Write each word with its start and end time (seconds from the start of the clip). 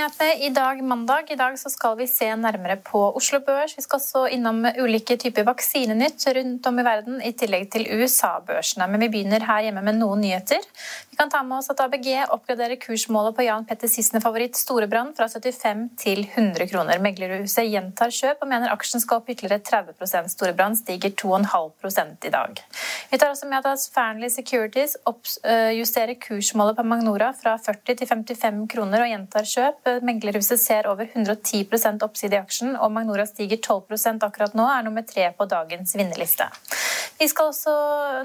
Økonominyhetene 0.00 0.46
i 0.46 0.48
dag 0.54 0.78
mandag. 0.84 1.30
I 1.30 1.36
dag 1.36 1.58
så 1.60 1.68
skal 1.68 1.96
vi 1.98 2.06
se 2.08 2.24
nærmere 2.36 2.78
på 2.80 3.00
Oslo 3.18 3.40
Børs. 3.44 3.74
Vi 3.76 3.82
skal 3.84 3.98
også 3.98 4.22
innom 4.32 4.62
ulike 4.80 5.16
typer 5.20 5.44
vaksinenytt 5.44 6.24
rundt 6.36 6.68
om 6.70 6.78
i 6.80 6.84
verden, 6.86 7.18
i 7.20 7.32
tillegg 7.36 7.66
til 7.74 7.84
USA-børsene. 7.84 8.86
Men 8.88 9.04
vi 9.04 9.10
begynner 9.12 9.44
her 9.44 9.66
hjemme 9.66 9.82
med 9.84 9.98
noen 9.98 10.22
nyheter. 10.24 10.62
Vi 11.10 11.18
kan 11.20 11.28
ta 11.28 11.42
med 11.44 11.58
oss 11.58 11.68
at 11.72 11.82
ABG 11.84 12.08
oppgraderer 12.32 12.80
kursmålet 12.80 13.36
på 13.36 13.44
Jan 13.44 13.66
Petter 13.68 13.92
Sissener-favoritt 13.92 14.56
Storebrand 14.56 15.12
fra 15.18 15.28
75 15.28 15.84
til 16.00 16.24
100 16.24 16.70
kroner. 16.72 17.02
Meglerhuset 17.04 17.68
gjentar 17.68 18.14
kjøp 18.14 18.40
og 18.40 18.48
mener 18.54 18.72
aksjen 18.72 19.04
skal 19.04 19.20
opp 19.20 19.28
ytterligere 19.28 19.60
30 19.60 20.32
Storebrand 20.32 20.80
stiger 20.80 21.12
2,5 21.12 22.24
i 22.24 22.32
dag. 22.32 22.64
Vi 23.10 23.20
tar 23.20 23.34
også 23.34 23.50
med 23.52 23.68
at 23.68 23.84
Fearnley 23.92 24.32
Securities 24.32 24.96
oppjusterer 25.04 26.16
kursmålet 26.24 26.80
på 26.80 26.88
Magnora 26.88 27.34
fra 27.36 27.58
40 27.60 28.00
til 28.00 28.12
55 28.14 28.64
kroner 28.72 29.04
og 29.04 29.12
gjentar 29.12 29.48
kjøp. 29.50 29.89
Meglerhuset 30.06 30.60
ser 30.62 30.88
over 30.90 31.08
110 31.10 31.66
oppside 32.04 32.36
i 32.36 32.40
aksjen, 32.40 32.76
og 32.76 32.92
Magnora 32.94 33.26
stiger 33.28 33.58
12% 33.58 34.26
akkurat 34.26 34.54
nå, 34.58 34.66
er 34.70 34.86
nummer 34.86 35.04
tre 35.06 35.30
på 35.36 35.46
dagens 35.50 35.96
vinnerliste. 35.98 36.48
Vi 37.20 37.26
skal 37.28 37.50
også 37.50 37.72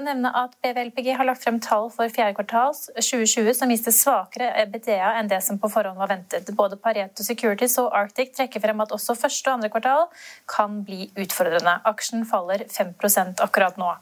nevne 0.00 0.30
at 0.32 0.54
BVLPG 0.64 1.10
har 1.18 1.26
lagt 1.28 1.42
frem 1.44 1.58
tall 1.60 1.90
for 1.92 2.08
fjerde 2.08 2.32
kvartal 2.38 2.72
2020 2.96 3.52
som 3.58 3.68
viste 3.68 3.92
svakere 3.92 4.48
EBITDA 4.62 5.10
enn 5.18 5.28
det 5.28 5.42
som 5.44 5.58
på 5.60 5.68
forhånd 5.72 6.00
var 6.00 6.08
ventet. 6.14 6.48
Både 6.56 6.78
Pareto 6.80 7.26
Securities 7.26 7.76
og 7.82 7.90
Arctic 7.92 8.32
trekker 8.38 8.62
frem 8.64 8.80
at 8.80 8.94
også 8.96 9.18
første 9.18 9.50
og 9.50 9.58
andre 9.58 9.72
kvartal 9.74 10.06
kan 10.48 10.80
bli 10.86 11.10
utfordrende. 11.12 11.76
Aksjen 11.92 12.24
faller 12.30 12.64
5% 12.72 13.44
akkurat 13.44 13.76
nå. 13.80 13.92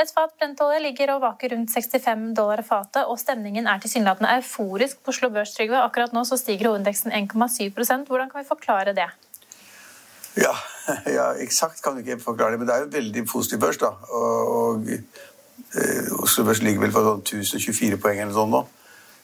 Et 0.00 0.08
fat 0.14 0.32
brentolje 0.38 0.80
ligger 0.80 1.10
og 1.14 1.22
vaker 1.24 1.52
rundt 1.52 1.72
65 1.74 2.30
dollar 2.36 2.62
fatet, 2.64 3.02
og 3.04 3.18
stemningen 3.20 3.66
er 3.68 3.80
tilsynelatende 3.82 4.32
euforisk 4.38 5.02
på 5.04 5.12
Oslo 5.12 5.28
Børs, 5.34 5.52
Trygve. 5.56 5.76
Akkurat 5.82 6.14
nå 6.16 6.22
så 6.24 6.38
stiger 6.40 6.70
hovedindeksen 6.70 6.99
1,7% 7.08 8.06
Hvordan 8.06 8.30
kan 8.30 8.42
vi 8.42 8.48
forklare 8.48 8.92
det? 8.92 9.08
Ja, 10.36 10.52
ja, 11.16 11.32
eksakt 11.40 11.82
kan 11.82 11.96
vi 11.96 12.04
ikke 12.04 12.22
forklare 12.22 12.52
det, 12.52 12.58
men 12.60 12.68
det 12.68 12.74
er 12.74 12.84
jo 12.84 12.90
en 12.90 12.92
veldig 12.92 13.24
positiv 13.26 13.60
børs. 13.60 13.80
da. 13.80 13.94
Og, 14.08 14.52
og 14.56 14.90
eh, 14.92 16.12
Oslo 16.20 16.44
Børs 16.44 16.62
ligger 16.62 16.84
vel 16.84 16.92
på 16.92 17.02
sånn 17.06 17.24
1024 17.24 17.98
poeng 18.02 18.20
eller 18.20 18.36
sånn 18.36 18.52
nå. 18.52 18.64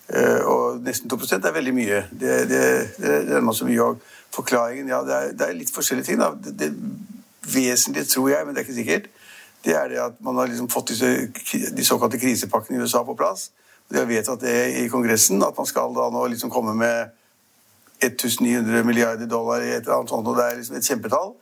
Eh, 0.07 0.41
og 0.47 0.81
nesten 0.87 1.11
2 1.11 1.21
er 1.37 1.53
veldig 1.53 1.75
mye. 1.75 2.05
Det, 2.11 2.39
det, 2.51 2.63
det, 2.97 3.19
det 3.29 3.37
er 3.37 3.53
så 3.53 3.69
mye. 3.69 3.83
av 3.83 4.15
forklaringen 4.37 4.89
ja, 4.91 5.03
det 5.07 5.15
er, 5.15 5.31
det 5.39 5.47
er 5.47 5.61
litt 5.61 5.73
forskjellige 5.73 6.11
ting. 6.11 6.19
da. 6.21 6.33
Det, 6.35 6.57
det 6.59 6.73
vesentlige, 7.47 8.05
tror 8.05 8.29
jeg, 8.31 8.47
men 8.47 8.55
det 8.55 8.61
er 8.61 8.67
ikke 8.67 8.81
sikkert, 8.81 9.07
det 9.65 9.77
er 9.77 9.89
det 9.89 10.01
at 10.03 10.19
man 10.21 10.37
har 10.37 10.47
liksom 10.51 10.69
fått 10.71 10.93
disse, 10.93 11.11
de 11.77 11.85
såkalte 11.85 12.19
krisepakkene 12.19 12.79
i 12.79 12.83
USA 12.83 13.03
på 13.07 13.15
plass. 13.19 13.51
De 13.91 13.99
har 13.99 14.07
vedtatt 14.07 14.43
det 14.43 14.57
i 14.83 14.89
Kongressen, 14.91 15.43
at 15.43 15.59
man 15.59 15.67
skal 15.67 15.95
da 15.95 16.09
nå 16.11 16.25
liksom 16.31 16.51
komme 16.51 16.75
med 16.75 17.15
1900 18.03 18.85
milliarder 18.85 19.27
dollar 19.27 19.63
i 19.63 19.71
et 19.71 19.87
eller 19.87 19.99
annet 20.01 20.11
sånt, 20.11 20.29
og 20.29 20.37
det 20.37 20.45
er 20.45 20.57
liksom 20.57 20.77
et 20.77 20.89
kjempetall 20.89 21.35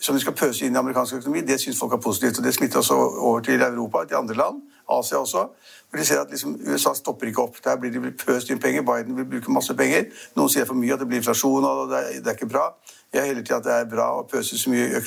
som 0.00 0.14
vi 0.14 0.20
skal 0.20 0.32
pøse 0.32 0.66
inn 0.66 0.74
i 0.74 0.80
amerikansk 0.80 1.18
økonomi, 1.20 1.42
det 1.44 1.58
syns 1.60 1.78
folk 1.78 1.92
er 1.92 2.00
positivt. 2.00 2.38
og 2.38 2.44
Det 2.44 2.54
smitter 2.54 2.78
også 2.78 2.94
over 2.96 3.40
til 3.40 3.62
Europa, 3.62 4.04
til 4.08 4.16
andre 4.16 4.34
land, 4.34 4.62
Asia 4.98 5.18
også. 5.18 5.46
For 5.90 5.98
de 5.98 6.04
ser 6.06 6.20
at 6.20 6.30
liksom, 6.30 6.54
USA 6.66 6.94
stopper 6.94 7.26
ikke 7.26 7.42
opp. 7.42 7.58
Der 7.64 7.76
blir 7.76 7.90
det 7.94 8.14
pøst 8.20 8.50
inn 8.50 8.62
penger. 8.62 8.82
Biden 8.86 9.16
vil 9.16 9.28
bruke 9.32 9.52
masse 9.52 9.74
penger. 9.76 10.06
Noen 10.36 10.52
sier 10.52 10.68
for 10.68 10.78
mye 10.78 10.94
at 10.94 11.02
det 11.02 11.08
blir 11.10 11.22
inflasjon, 11.22 11.66
og 11.66 11.90
det 11.90 11.98
er, 11.98 12.20
det 12.20 12.32
er 12.32 12.38
ikke 12.38 12.52
bra 12.52 12.70
jeg 13.10 13.26
hele 13.26 13.42
tida 13.42 13.56
at 13.58 13.64
det 13.66 13.72
er 13.74 13.86
bra 13.90 14.04
å 14.20 14.26
pøse 14.30 14.54
så 14.58 14.70
mye, 14.70 15.00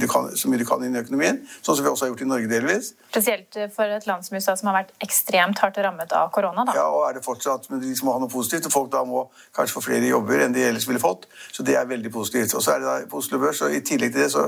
du 0.00 0.06
kan, 0.08 0.30
så 0.36 0.48
mye 0.48 0.60
du 0.62 0.64
kan 0.64 0.80
inn 0.84 0.94
i 0.96 1.00
økonomien. 1.02 1.42
Sånn 1.60 1.76
som 1.76 1.84
vi 1.84 1.90
også 1.90 2.06
har 2.06 2.12
gjort 2.14 2.22
i 2.24 2.28
Norge 2.30 2.48
delvis. 2.48 2.94
Spesielt 3.10 3.58
for 3.74 3.92
et 3.92 4.06
land 4.08 4.24
som 4.24 4.38
USA 4.38 4.54
som 4.56 4.70
har 4.70 4.78
vært 4.78 4.94
ekstremt 5.04 5.60
hardt 5.60 5.76
rammet 5.84 6.14
av 6.16 6.30
korona. 6.32 6.64
da. 6.64 6.76
Ja, 6.78 6.86
og 6.88 7.04
er 7.10 7.18
det 7.18 7.24
fortsatt, 7.26 7.68
men 7.68 7.82
de 7.82 7.92
må 8.06 8.14
ha 8.16 8.22
noe 8.22 8.32
positivt. 8.32 8.70
og 8.70 8.72
Folk 8.72 8.88
da 8.94 9.02
må 9.04 9.26
kanskje 9.56 9.76
få 9.76 9.82
flere 9.90 10.08
jobber 10.08 10.40
enn 10.46 10.56
de 10.56 10.64
ellers 10.70 10.88
ville 10.88 11.02
fått. 11.02 11.26
Så 11.52 11.66
det 11.66 11.76
er 11.76 11.84
veldig 11.90 12.12
positivt. 12.14 12.54
Og 12.56 12.64
så 12.64 12.78
er 12.78 12.80
det 12.80 12.88
da 12.88 12.96
på 13.12 13.20
Oslo 13.20 13.42
Børs, 13.42 13.60
og 13.66 13.76
i 13.76 13.82
tillegg 13.84 14.16
til 14.16 14.24
det, 14.24 14.30
så 14.32 14.46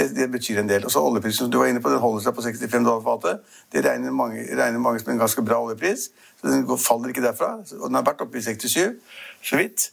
det, 0.00 0.08
det 0.16 0.30
betyr 0.32 0.62
en 0.62 0.72
del. 0.72 0.88
Og 0.88 0.94
så 0.94 1.04
oljeprisen 1.04 1.44
som 1.44 1.52
du 1.52 1.60
var 1.60 1.68
inne 1.68 1.84
på, 1.84 1.92
den 1.92 2.00
holder 2.00 2.24
seg 2.24 2.38
på 2.38 2.46
65 2.48 2.88
dollar 2.88 3.04
fatet. 3.04 3.44
Det 3.76 3.84
regner 3.84 4.16
mange, 4.24 4.33
regner 4.34 4.78
mange 4.78 5.00
som 5.00 5.12
en 5.12 5.18
ganske 5.18 5.42
bra 5.42 5.60
oljepris. 5.64 6.10
Så 6.40 6.46
den 6.46 6.78
faller 6.78 7.08
ikke 7.08 7.24
derfra. 7.24 7.56
Og 7.80 7.88
den 7.88 7.98
har 7.98 8.06
vært 8.06 8.24
oppe 8.24 8.38
i 8.38 8.42
67, 8.42 8.94
så 9.42 9.56
vidt. 9.56 9.90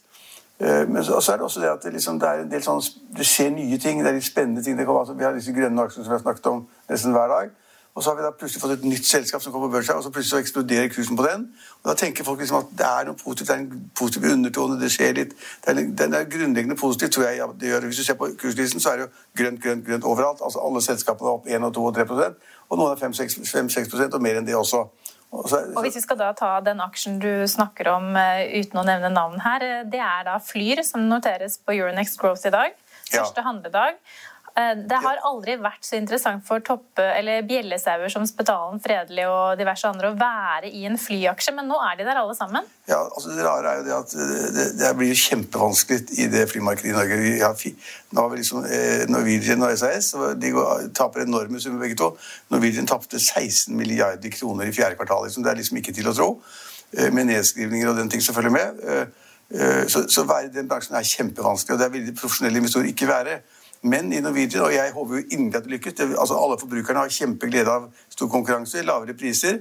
Eh, 0.60 0.88
men 0.88 1.04
så, 1.04 1.18
er 1.32 1.40
det 1.40 1.48
også 1.48 1.60
det 1.60 1.70
at 1.70 1.82
det, 1.82 1.92
liksom, 1.92 2.20
det 2.20 2.28
er 2.28 2.44
en 2.44 2.50
del 2.52 2.62
sånn, 2.62 2.82
det 3.16 3.26
skjer 3.26 3.50
nye 3.54 3.78
ting. 3.82 4.02
Det 4.02 4.12
er 4.12 4.18
litt 4.18 4.28
spennende 4.28 4.62
ting. 4.62 4.78
Vi 4.78 5.24
har 5.24 5.34
disse 5.34 5.54
grønne 5.56 5.86
aksjene 5.86 6.04
som 6.04 6.12
vi 6.12 6.18
har 6.18 6.24
snakket 6.26 6.50
om 6.52 6.64
nesten 6.90 7.16
hver 7.16 7.32
dag. 7.32 7.56
Og 7.94 8.02
så 8.02 8.10
har 8.10 8.16
vi 8.16 8.22
da 8.24 8.30
plutselig 8.32 8.62
fått 8.62 8.70
et 8.78 8.84
nytt 8.88 9.04
selskap 9.04 9.42
som 9.44 9.52
kommer 9.52 9.68
på 9.68 9.76
børsa, 9.76 9.98
og 9.98 10.04
så 10.04 10.10
plutselig 10.10 10.30
så 10.30 10.38
eksploderer 10.40 10.88
kursen 10.88 11.16
på 11.16 11.26
den. 11.26 11.42
Og 11.82 11.90
Da 11.90 11.94
tenker 11.94 12.24
folk 12.24 12.40
liksom 12.40 12.62
at 12.62 12.70
det 12.78 12.86
er 12.88 13.04
noe 13.08 13.18
positivt, 13.20 13.48
det 13.48 13.56
er 13.56 13.60
en 13.60 13.90
positiv 13.98 14.24
undertone, 14.32 14.78
det 14.80 14.88
skjer 14.94 15.12
litt. 15.18 15.34
Den 15.66 15.98
er, 16.00 16.22
er 16.22 16.30
grunnleggende 16.32 16.76
positiv, 16.76 17.10
tror 17.12 17.28
jeg 17.28 17.42
ja, 17.42 17.50
det 17.60 17.68
gjør. 17.68 17.86
Hvis 17.90 18.00
du 18.00 18.04
ser 18.04 18.16
på 18.16 18.30
kurslisten, 18.40 18.80
så 18.80 18.94
er 18.94 18.96
det 18.96 19.04
jo 19.04 19.10
grønt, 19.42 19.62
grønt, 19.62 19.86
grønt 19.86 20.08
overalt. 20.08 20.40
Altså 20.40 20.64
Alle 20.64 20.82
selskapene 20.82 21.28
er 21.28 21.36
opp 21.36 21.46
1, 21.46 21.68
2 21.74 21.84
og 21.90 21.96
3% 22.00 22.40
og 22.72 22.80
noen 22.80 22.94
er 22.94 23.00
5-6 23.00 24.16
og 24.16 24.22
mer 24.24 24.40
enn 24.40 24.48
det 24.48 24.56
også. 24.56 24.86
Og, 25.32 25.46
så, 25.48 25.62
og 25.72 25.84
Hvis 25.84 25.96
vi 26.00 26.04
skal 26.04 26.18
da 26.20 26.30
ta 26.36 26.54
den 26.64 26.80
aksjen 26.84 27.18
du 27.20 27.44
snakker 27.48 27.88
om 27.92 28.10
uh, 28.16 28.40
uten 28.52 28.80
å 28.80 28.84
nevne 28.84 29.12
navn 29.12 29.40
her, 29.44 29.64
eh, 29.64 29.84
det 29.88 30.00
er 30.04 30.26
da 30.28 30.36
Flyr, 30.44 30.82
som 30.84 31.06
noteres 31.08 31.56
på 31.60 31.72
Euronext 31.76 32.18
Growth 32.20 32.48
i 32.48 32.52
dag. 32.52 32.76
Første 33.08 33.40
ja. 33.40 33.46
handledag. 33.46 33.96
Eh, 34.52 34.72
det 34.84 34.98
har 35.00 35.20
aldri 35.24 35.54
vært 35.56 35.86
så 35.86 35.96
interessant 35.96 36.42
for 36.44 36.60
toppe, 36.64 37.04
eller 37.16 37.44
bjellesauer 37.48 38.10
som 38.12 38.26
Spetalen, 38.28 38.82
Fredelig 38.84 39.24
og 39.30 39.56
diverse 39.56 39.88
andre 39.88 40.10
å 40.10 40.18
være 40.18 40.68
i 40.68 40.82
en 40.88 40.98
flyaksje, 41.00 41.54
men 41.56 41.70
nå 41.70 41.78
er 41.80 41.96
de 41.96 42.04
der 42.04 42.20
alle 42.20 42.34
sammen? 42.36 42.66
Ja, 42.90 42.98
altså 43.00 43.32
Det 43.32 43.46
rare 43.46 43.70
er 43.70 43.80
jo 43.80 43.86
det 43.86 43.94
at 43.96 44.12
det, 44.56 44.66
det 44.80 44.90
blir 44.98 45.16
kjempevanskelig 45.16 46.18
i 46.20 46.28
det 46.34 46.44
flymarkedet 46.50 46.90
i 46.90 46.96
Norge. 46.98 47.18
Vi 47.22 47.30
har, 47.40 47.64
nå 48.12 48.26
har 48.26 48.34
vi 48.34 48.42
liksom 48.42 48.66
eh, 48.68 49.06
Norwegian 49.08 49.64
og 49.64 49.72
SAS 49.80 50.10
og 50.18 50.36
de 50.42 50.52
går, 50.52 50.90
taper 51.00 51.24
enorme 51.24 51.62
summer 51.62 51.80
begge 51.86 51.96
to. 52.02 52.10
Norwegian 52.52 52.90
tapte 52.90 53.22
16 53.22 53.72
milliarder 53.78 54.36
kroner 54.36 54.68
i 54.68 54.76
fjerde 54.76 55.00
kvartal. 55.00 55.24
Liksom. 55.30 55.46
Det 55.46 55.54
er 55.54 55.62
liksom 55.62 55.80
ikke 55.80 55.96
til 55.96 56.12
å 56.12 56.16
tro. 56.18 56.28
Eh, 56.92 57.08
med 57.08 57.30
nedskrivninger 57.30 57.88
og 57.88 57.96
den 58.02 58.12
ting 58.12 58.20
som 58.20 58.36
følger 58.36 58.52
med. 58.52 58.84
Så, 59.92 60.06
så 60.08 60.22
være 60.24 60.46
i 60.46 60.52
den 60.54 60.68
bransjen 60.68 60.94
er 60.96 61.04
kjempevanskelig, 61.04 61.74
og 61.74 61.80
det 61.80 61.84
er 61.84 61.92
veldig 61.92 62.12
profesjonelle 62.16 62.62
investorer 62.62 62.86
ikke 62.88 63.08
være. 63.10 63.34
Men 63.82 64.12
i 64.14 64.20
Norwegian, 64.22 64.62
og 64.62 64.74
jeg 64.74 64.92
håper 64.94 65.18
jo 65.18 65.22
inderlig 65.34 65.58
at 65.58 65.64
det 65.66 65.72
lykkes 65.76 65.94
det, 65.98 66.08
altså 66.14 66.38
Alle 66.38 66.58
forbrukerne 66.60 67.02
har 67.02 67.10
kjempeglede 67.10 67.70
av 67.70 67.88
stor 68.14 68.28
konkurranse, 68.30 68.84
lavere 68.86 69.14
priser. 69.18 69.58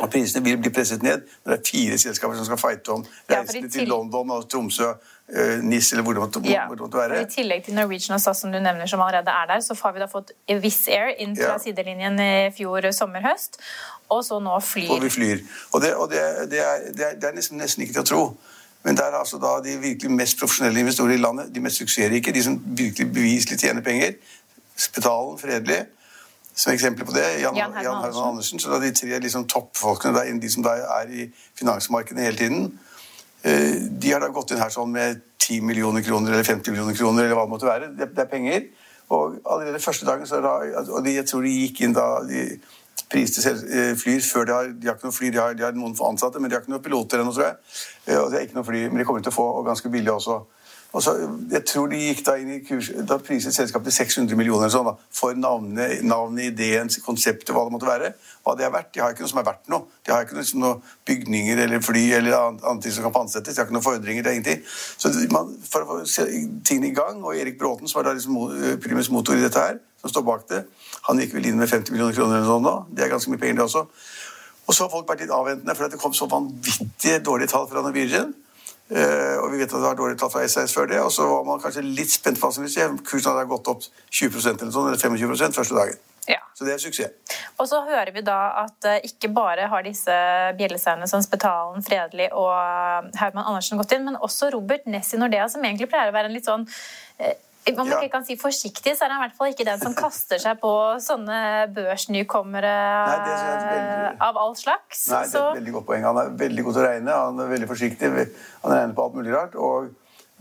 Og 0.00 0.08
prisene 0.10 0.40
vil 0.44 0.56
bli 0.56 0.70
presset 0.72 1.02
ned 1.04 1.20
når 1.44 1.52
det 1.52 1.56
er 1.58 1.66
fire 1.68 1.96
selskaper 2.00 2.38
som 2.38 2.46
skal 2.48 2.58
fighte 2.58 2.94
om 2.94 3.02
reisene 3.28 3.68
til 3.70 3.90
London 3.90 4.30
og 4.32 4.46
Tromsø, 4.50 4.88
uh, 4.88 5.58
NIS 5.62 5.90
eller 5.92 6.06
hvor 6.06 6.16
det 6.16 6.22
måtte, 6.22 6.40
ja. 6.48 6.64
hvor 6.66 6.78
det 6.78 6.86
måtte 6.86 6.98
være. 6.98 7.18
I 7.20 7.28
tillegg 7.30 7.66
til 7.66 7.76
Norwegian 7.76 8.16
og 8.16 8.22
SAS 8.24 8.40
som 8.40 8.54
du 8.54 8.56
nevner 8.56 8.88
som 8.88 9.02
allerede 9.04 9.34
er 9.42 9.50
der, 9.52 9.60
så 9.60 9.76
har 9.82 9.92
vi 9.92 10.00
da 10.00 10.08
fått 10.10 10.32
Wizz 10.48 10.88
Air 10.88 11.12
inn 11.20 11.36
fra 11.36 11.52
ja. 11.52 11.58
sidelinjen 11.60 12.16
i 12.24 12.32
fjor 12.56 12.88
sommer-høst, 12.96 13.60
og 14.08 14.24
så 14.24 14.40
nå 14.40 14.56
Flyr. 14.64 14.88
Og 14.96 15.04
vi 15.04 15.12
flyr. 15.12 15.44
Og 15.72 15.84
det, 15.84 15.92
og 15.94 16.08
det, 16.10 16.24
det, 16.50 16.64
er, 16.64 16.88
det 16.96 17.06
er, 17.10 17.20
er 17.28 17.36
nesten, 17.36 17.60
nesten 17.60 17.84
ikke 17.84 18.00
til 18.00 18.04
å 18.06 18.08
tro. 18.08 18.24
Men 18.82 18.96
det 18.98 19.04
er 19.06 19.14
altså 19.18 19.38
da 19.38 19.56
de 19.62 19.78
virkelig 19.78 20.10
mest 20.10 20.38
profesjonelle 20.38 20.80
investorer 20.80 21.14
i 21.14 21.22
landet, 21.22 21.50
de 21.54 21.60
mest 21.62 21.78
suksessrike, 21.78 22.34
de 22.34 22.42
som 22.42 22.58
virkelig 22.66 23.12
beviselig 23.12 23.58
tjener 23.60 23.82
penger, 23.82 24.14
Spetalen, 24.76 25.38
Fredelig, 25.38 25.84
som 26.54 26.72
eksempel 26.72 27.06
på 27.06 27.12
det. 27.12 27.24
Jan, 27.40 27.56
Jan 27.56 27.72
Herman 27.72 27.96
Andersen. 27.96 28.22
Andersen. 28.22 28.60
Så 28.60 28.70
da 28.72 28.80
de 28.82 28.90
tre 28.94 29.18
liksom, 29.18 29.46
toppfolkene, 29.48 30.14
der, 30.18 30.32
de 30.40 30.50
som 30.52 30.64
da 30.64 30.74
er 31.00 31.12
i 31.12 31.28
finansmarkedet 31.58 32.24
hele 32.24 32.36
tiden, 32.36 32.80
eh, 33.44 33.78
de 34.02 34.12
har 34.12 34.20
da 34.20 34.32
gått 34.34 34.50
inn 34.50 34.62
her 34.62 34.72
sånn 34.72 34.92
med 34.92 35.22
10 35.38 35.60
millioner 35.66 36.02
kroner 36.02 36.34
eller 36.34 36.46
50 36.46 36.74
millioner 36.74 36.98
kroner, 36.98 37.24
eller 37.24 37.38
hva 37.38 37.46
det 37.46 37.54
måtte 37.54 37.70
være. 37.70 37.92
Det, 37.96 38.10
det 38.16 38.24
er 38.24 38.30
penger. 38.30 38.66
Og 39.12 39.38
allerede 39.44 39.82
første 39.82 40.06
dagen 40.08 40.26
så 40.26 40.40
da, 40.40 40.58
og 40.82 41.04
de, 41.04 41.16
Jeg 41.18 41.26
tror 41.28 41.42
de 41.44 41.52
gikk 41.52 41.82
inn 41.84 41.96
da 41.96 42.06
de 42.26 42.46
priste 43.12 43.44
eh, 43.52 43.92
flyr 44.00 44.24
før 44.24 44.48
de 44.48 44.56
har 44.56 44.72
De 44.72 44.88
har 44.88 44.96
ikke 44.96 45.10
noe 45.10 45.18
fly, 45.18 45.30
de 45.34 45.42
har, 45.42 45.54
de 45.58 45.66
har 45.66 45.76
noen 45.76 45.94
ansatte, 46.08 46.40
men 46.40 46.50
de 46.50 46.56
har 46.56 46.64
ikke 46.64 46.72
noen 46.72 46.84
piloter 46.84 47.22
ennå, 47.22 47.34
tror 47.36 47.50
jeg. 47.50 47.60
Eh, 48.08 48.18
Og 48.18 48.30
de 48.30 48.40
har 48.40 48.48
ikke 48.48 48.58
noe 48.58 48.68
fly, 48.68 48.88
men 48.88 49.02
de 49.02 49.08
kommer 49.08 49.24
til 49.24 49.34
å 49.34 49.38
få 49.38 49.48
og 49.60 49.68
ganske 49.68 49.92
billig 49.92 50.12
også. 50.16 50.40
Og 50.92 51.02
så, 51.02 51.14
jeg 51.52 51.64
tror 51.64 51.86
de 51.88 51.98
gikk 52.02 52.20
Da 52.26 52.34
inn 52.40 52.50
i 52.52 52.58
kurs, 52.66 52.90
da 53.08 53.16
priset 53.22 53.54
selskapet 53.56 53.88
til 53.88 53.94
600 53.96 54.36
millioner 54.36 54.68
sånn, 54.72 54.90
da, 54.90 54.94
for 55.16 55.36
navnet, 55.38 56.02
navnet, 56.04 56.50
ideen, 56.52 56.90
konseptet, 57.04 57.52
hva 57.54 57.64
det 57.64 57.72
måtte 57.72 57.88
være. 57.88 58.12
Hva 58.44 58.56
det 58.58 58.66
er 58.66 58.74
verdt. 58.74 58.90
De 58.92 59.00
har 59.00 59.14
ikke 59.14 59.24
noe 59.24 59.32
som 59.32 59.40
er 59.40 59.46
verdt 59.46 59.72
noe. 59.72 59.86
De 60.04 60.12
har 60.12 60.26
ikke 60.26 60.36
noe, 60.36 60.44
noe 60.60 60.98
bygninger 61.08 61.62
eller 61.64 61.84
fly 61.84 62.02
eller 62.18 62.36
annet, 62.36 62.90
som 62.92 63.06
kan 63.06 63.14
pantsettes. 63.14 63.54
De 63.54 63.62
har 63.62 63.68
ikke 63.70 63.78
noen 63.78 63.86
fordringer. 63.86 64.26
Det 64.26 64.32
er 64.32 64.38
ingenting. 64.40 64.66
Så 64.68 65.14
man, 65.32 65.54
For 65.70 65.86
å 65.86 66.02
få 66.02 66.28
tingene 66.68 66.90
i 66.90 66.96
gang, 66.96 67.24
og 67.24 67.38
Erik 67.38 67.56
Bråten, 67.60 67.88
som 67.88 68.02
var 68.02 68.10
da 68.10 68.16
liksom 68.18 68.36
primus 68.84 69.10
motor 69.14 69.38
i 69.38 69.46
dette 69.46 69.64
her, 69.64 69.80
som 70.02 70.10
står 70.10 70.26
bak 70.26 70.46
det, 70.50 70.64
han 71.06 71.22
gikk 71.22 71.36
vel 71.36 71.48
inn 71.50 71.58
med 71.58 71.70
50 71.70 71.94
millioner 71.94 72.14
kroner 72.16 72.40
eller 72.40 72.50
sånn 72.50 72.66
nå. 72.66 72.76
Det 72.90 73.06
er 73.06 73.10
ganske 73.12 73.30
mye 73.32 73.40
penger, 73.42 73.60
det 73.60 73.66
også. 73.68 73.86
Og 74.66 74.74
så 74.74 74.84
har 74.84 74.92
folk 74.92 75.08
vært 75.08 75.24
litt 75.24 75.34
avventende, 75.34 75.74
for 75.78 75.90
det 75.90 76.00
kom 76.00 76.14
så 76.14 76.28
vanvittige 76.30 77.22
dårlige 77.26 77.54
tall 77.54 77.68
fra 77.70 77.82
Norwegian. 77.84 78.34
Eh, 78.92 79.36
og 79.40 79.52
vi 79.52 79.60
vet 79.62 79.70
at 79.70 79.78
det 79.78 79.86
var 79.86 79.98
dårlige 79.98 80.20
tall 80.20 80.30
fra 80.32 80.44
SAS 80.50 80.74
før 80.76 80.88
det. 80.90 81.00
Og 81.02 81.12
så 81.14 81.26
var 81.26 81.44
man 81.48 81.62
kanskje 81.62 81.84
litt 81.86 82.12
spent 82.12 82.38
på 82.38 82.46
hva 82.46 82.54
som 82.54 82.64
ville 82.64 82.74
skje. 82.74 82.88
Kursen 83.08 83.32
hadde 83.32 83.50
gått 83.50 83.70
opp 83.72 83.84
20% 84.10 84.64
eller 84.64 84.74
sånn, 84.74 84.90
eller 84.90 85.02
25% 85.02 85.58
første 85.58 85.78
dagen. 85.78 86.00
Ja. 86.30 86.38
Så 86.54 86.66
det 86.66 86.76
er 86.76 86.82
suksess. 86.82 87.38
Og 87.58 87.66
så 87.66 87.80
hører 87.82 88.12
vi 88.14 88.22
da 88.26 88.38
at 88.62 88.86
eh, 88.86 89.00
ikke 89.08 89.32
bare 89.34 89.66
har 89.72 89.86
disse 89.86 90.14
bjellesauene 90.58 91.08
som 91.10 91.22
Spetalen, 91.24 91.82
Fredelig 91.82 92.28
og 92.30 92.52
Haugmann 92.52 93.16
Herman 93.18 93.48
Andersen 93.48 93.80
gått 93.80 93.96
inn, 93.96 94.06
men 94.06 94.20
også 94.22 94.52
Robert 94.54 94.86
Ness 94.86 95.14
i 95.16 95.18
Nordea, 95.18 95.48
som 95.50 95.64
egentlig 95.64 95.90
pleier 95.90 96.12
å 96.12 96.14
være 96.14 96.30
en 96.30 96.36
litt 96.36 96.46
sånn 96.46 96.68
eh, 97.18 97.34
om 97.70 97.86
man 97.88 98.02
ikke 98.02 98.10
kan 98.10 98.24
si 98.26 98.36
forsiktig, 98.36 98.96
så 98.98 99.04
er 99.06 99.12
han 99.14 99.20
i 99.22 99.26
hvert 99.28 99.36
fall 99.38 99.52
ikke 99.52 99.66
den 99.68 99.80
som 99.80 99.94
kaster 99.94 100.40
seg 100.42 100.58
på 100.60 100.72
sånne 101.02 101.38
børsnykommere 101.76 102.72
Nei, 103.06 103.16
er 103.16 103.64
veldig- 103.70 104.20
av 104.28 104.36
all 104.42 104.54
slags. 104.58 105.08
Nei, 105.12 105.22
det 105.26 105.34
er 105.40 105.48
et 105.50 105.58
veldig 105.60 105.72
godt 105.78 105.86
poeng. 105.86 106.02
Han 106.04 106.18
er 106.18 106.30
veldig 106.44 106.64
god 106.64 106.74
til 106.74 106.82
å 106.82 106.86
regne, 106.88 107.18
han 107.26 107.40
er 107.40 107.52
veldig 107.54 107.68
forsiktig, 107.70 108.10
han 108.62 108.72
regner 108.72 108.94
på 108.94 109.04
alt 109.06 109.14
mulig 109.14 109.34
rart. 109.36 109.54
Og 109.54 109.90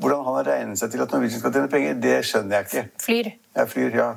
hvordan 0.01 0.25
han 0.25 0.35
har 0.39 0.49
regnet 0.49 0.79
seg 0.81 0.91
til 0.91 1.01
at 1.05 1.11
Norwegian 1.13 1.39
skal 1.39 1.53
tjene 1.53 1.69
penger, 1.69 1.93
det 2.01 2.17
skjønner 2.25 2.57
jeg 2.57 2.65
ikke. 2.65 2.83
flyr. 3.05 3.31
Jeg 3.55 3.69
flyr, 3.69 3.95
ja. 3.95 4.09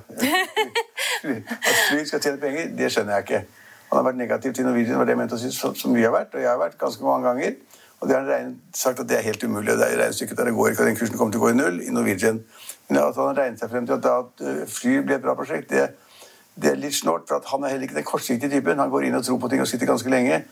At 1.25 1.77
flyr 1.91 2.05
skal 2.09 2.21
tjene 2.25 2.41
penger, 2.41 2.73
det 2.77 2.91
skjønner 2.93 3.19
jeg 3.19 3.27
ikke. 3.29 3.45
Han 3.91 3.99
har 4.01 4.07
vært 4.13 4.19
negativ 4.19 4.55
til 4.57 4.65
Norwegian, 4.67 4.99
var 4.99 5.05
det 5.05 5.15
jeg 5.15 5.21
mente 5.21 5.37
å 5.37 5.41
si, 5.41 5.51
som 5.53 5.95
vi 5.95 6.03
har 6.03 6.13
vært, 6.15 6.35
og 6.35 6.41
jeg 6.41 6.49
har 6.51 6.59
vært 6.61 6.79
ganske 6.81 7.05
mange 7.05 7.29
ganger. 7.29 7.57
Og 8.01 8.09
det 8.11 8.17
har 8.17 8.25
regnet, 8.29 8.57
sagt 8.77 9.01
at 9.01 9.09
det 9.09 9.17
er 9.19 9.23
helt 9.29 9.45
umulig. 9.47 9.77
Det 9.79 9.87
er 9.87 10.01
regnestykket 10.03 10.37
der 10.37 10.45
det 10.51 10.55
går 10.57 10.73
ikke, 10.73 10.81
og 10.85 10.89
den 10.91 10.97
kursen 10.99 11.19
kommer 11.19 11.33
til 11.33 11.41
å 11.41 11.45
gå 11.45 11.53
i 11.53 11.57
null 11.57 11.79
i 11.85 11.93
Norwegian. 11.95 12.41
Men 12.89 13.01
at 13.03 13.17
han 13.17 13.37
regnet 13.37 13.61
seg 13.61 13.71
frem 13.71 13.87
til 13.87 13.97
at, 13.99 14.41
øh, 14.45 14.65
fly 14.69 14.99
blir 15.03 15.17
et 15.17 15.25
bra 15.25 15.35
prosjekt, 15.35 15.71
det, 15.71 15.89
det 16.55 16.71
er 16.71 16.81
litt 16.81 16.95
snålt, 16.95 17.29
for 17.29 17.43
han 17.51 17.65
er 17.65 17.75
heller 17.75 17.89
ikke 17.89 17.99
den 17.99 18.07
kortsiktige 18.07 18.51
typen. 18.51 18.79
Han 18.79 18.91
går 18.93 19.09
inn 19.09 19.19
og 19.19 19.25
tror 19.25 19.41
på 19.43 19.49
ting 19.49 19.63
og 19.65 19.69
sitter 19.69 19.91
ganske 19.91 20.11
lenge. 20.11 20.45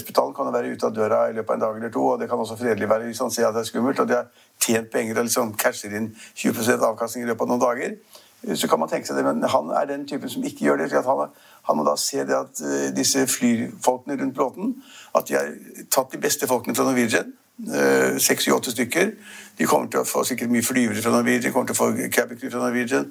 Spitalen 0.00 0.32
kan 0.32 0.48
være 0.48 0.70
ute 0.72 0.86
av 0.88 0.94
døra 0.96 1.18
i 1.28 1.34
løpet 1.36 1.50
av 1.50 1.58
en 1.58 1.60
dag 1.60 1.74
eller 1.76 1.90
to, 1.92 2.06
og 2.14 2.20
det 2.20 2.28
kan 2.30 2.40
også 2.40 2.56
fredelig 2.56 2.88
være 2.88 3.10
hvis 3.10 3.18
han 3.20 3.30
ser 3.30 3.50
at 3.50 3.54
det 3.54 3.60
er 3.60 3.68
skummelt, 3.68 4.00
og 4.00 4.08
de 4.08 4.16
har 4.16 4.30
tjent 4.64 4.88
penger 4.90 5.18
og 5.18 5.26
liksom 5.28 5.52
casher 5.60 5.92
inn 5.98 6.08
20% 6.32 6.86
avkastning 6.88 7.26
i 7.26 7.28
løpet 7.28 7.44
av 7.44 7.52
noen 7.52 7.60
dager. 7.66 7.98
Eh, 8.46 8.54
Så 8.56 8.68
kan 8.68 8.78
man 8.78 8.88
tenke 8.88 9.06
seg 9.06 9.16
det, 9.16 9.24
men 9.24 9.42
han 9.42 9.70
er 9.70 9.84
den 9.86 10.06
typen 10.08 10.30
som 10.30 10.44
ikke 10.44 10.64
gjør 10.64 10.76
det. 10.76 10.90
for 10.90 11.02
Han, 11.02 11.30
han 11.68 11.76
må 11.76 11.84
da 11.84 11.96
se 11.96 12.24
det 12.24 12.36
at 12.36 12.62
eh, 12.62 12.94
disse 12.96 13.26
flyfolkene 13.26 14.20
rundt 14.20 14.34
Bråten 14.34 14.74
at 15.14 15.28
de 15.28 15.34
har 15.34 15.52
tatt 15.90 16.12
de 16.12 16.18
beste 16.22 16.46
folkene 16.46 16.74
fra 16.74 16.84
Norwegian. 16.84 17.32
Eh, 17.66 18.18
Seks, 18.22 18.46
syv, 18.46 18.58
åtte 18.58 18.74
stykker. 18.74 19.12
De 19.58 19.66
kommer 19.66 19.90
til 19.90 19.98
å 19.98 20.06
få 20.06 20.22
sikkert 20.26 20.52
mye 20.52 20.62
flyvere 20.62 21.02
fra 21.02 21.10
Norwegian, 21.10 21.42
de 21.48 21.50
kommer 21.50 21.66
til 21.66 21.74
å 21.74 21.78
få 21.80 22.08
cabincrew 22.14 22.50
fra 22.52 22.60
Norwegian. 22.62 23.08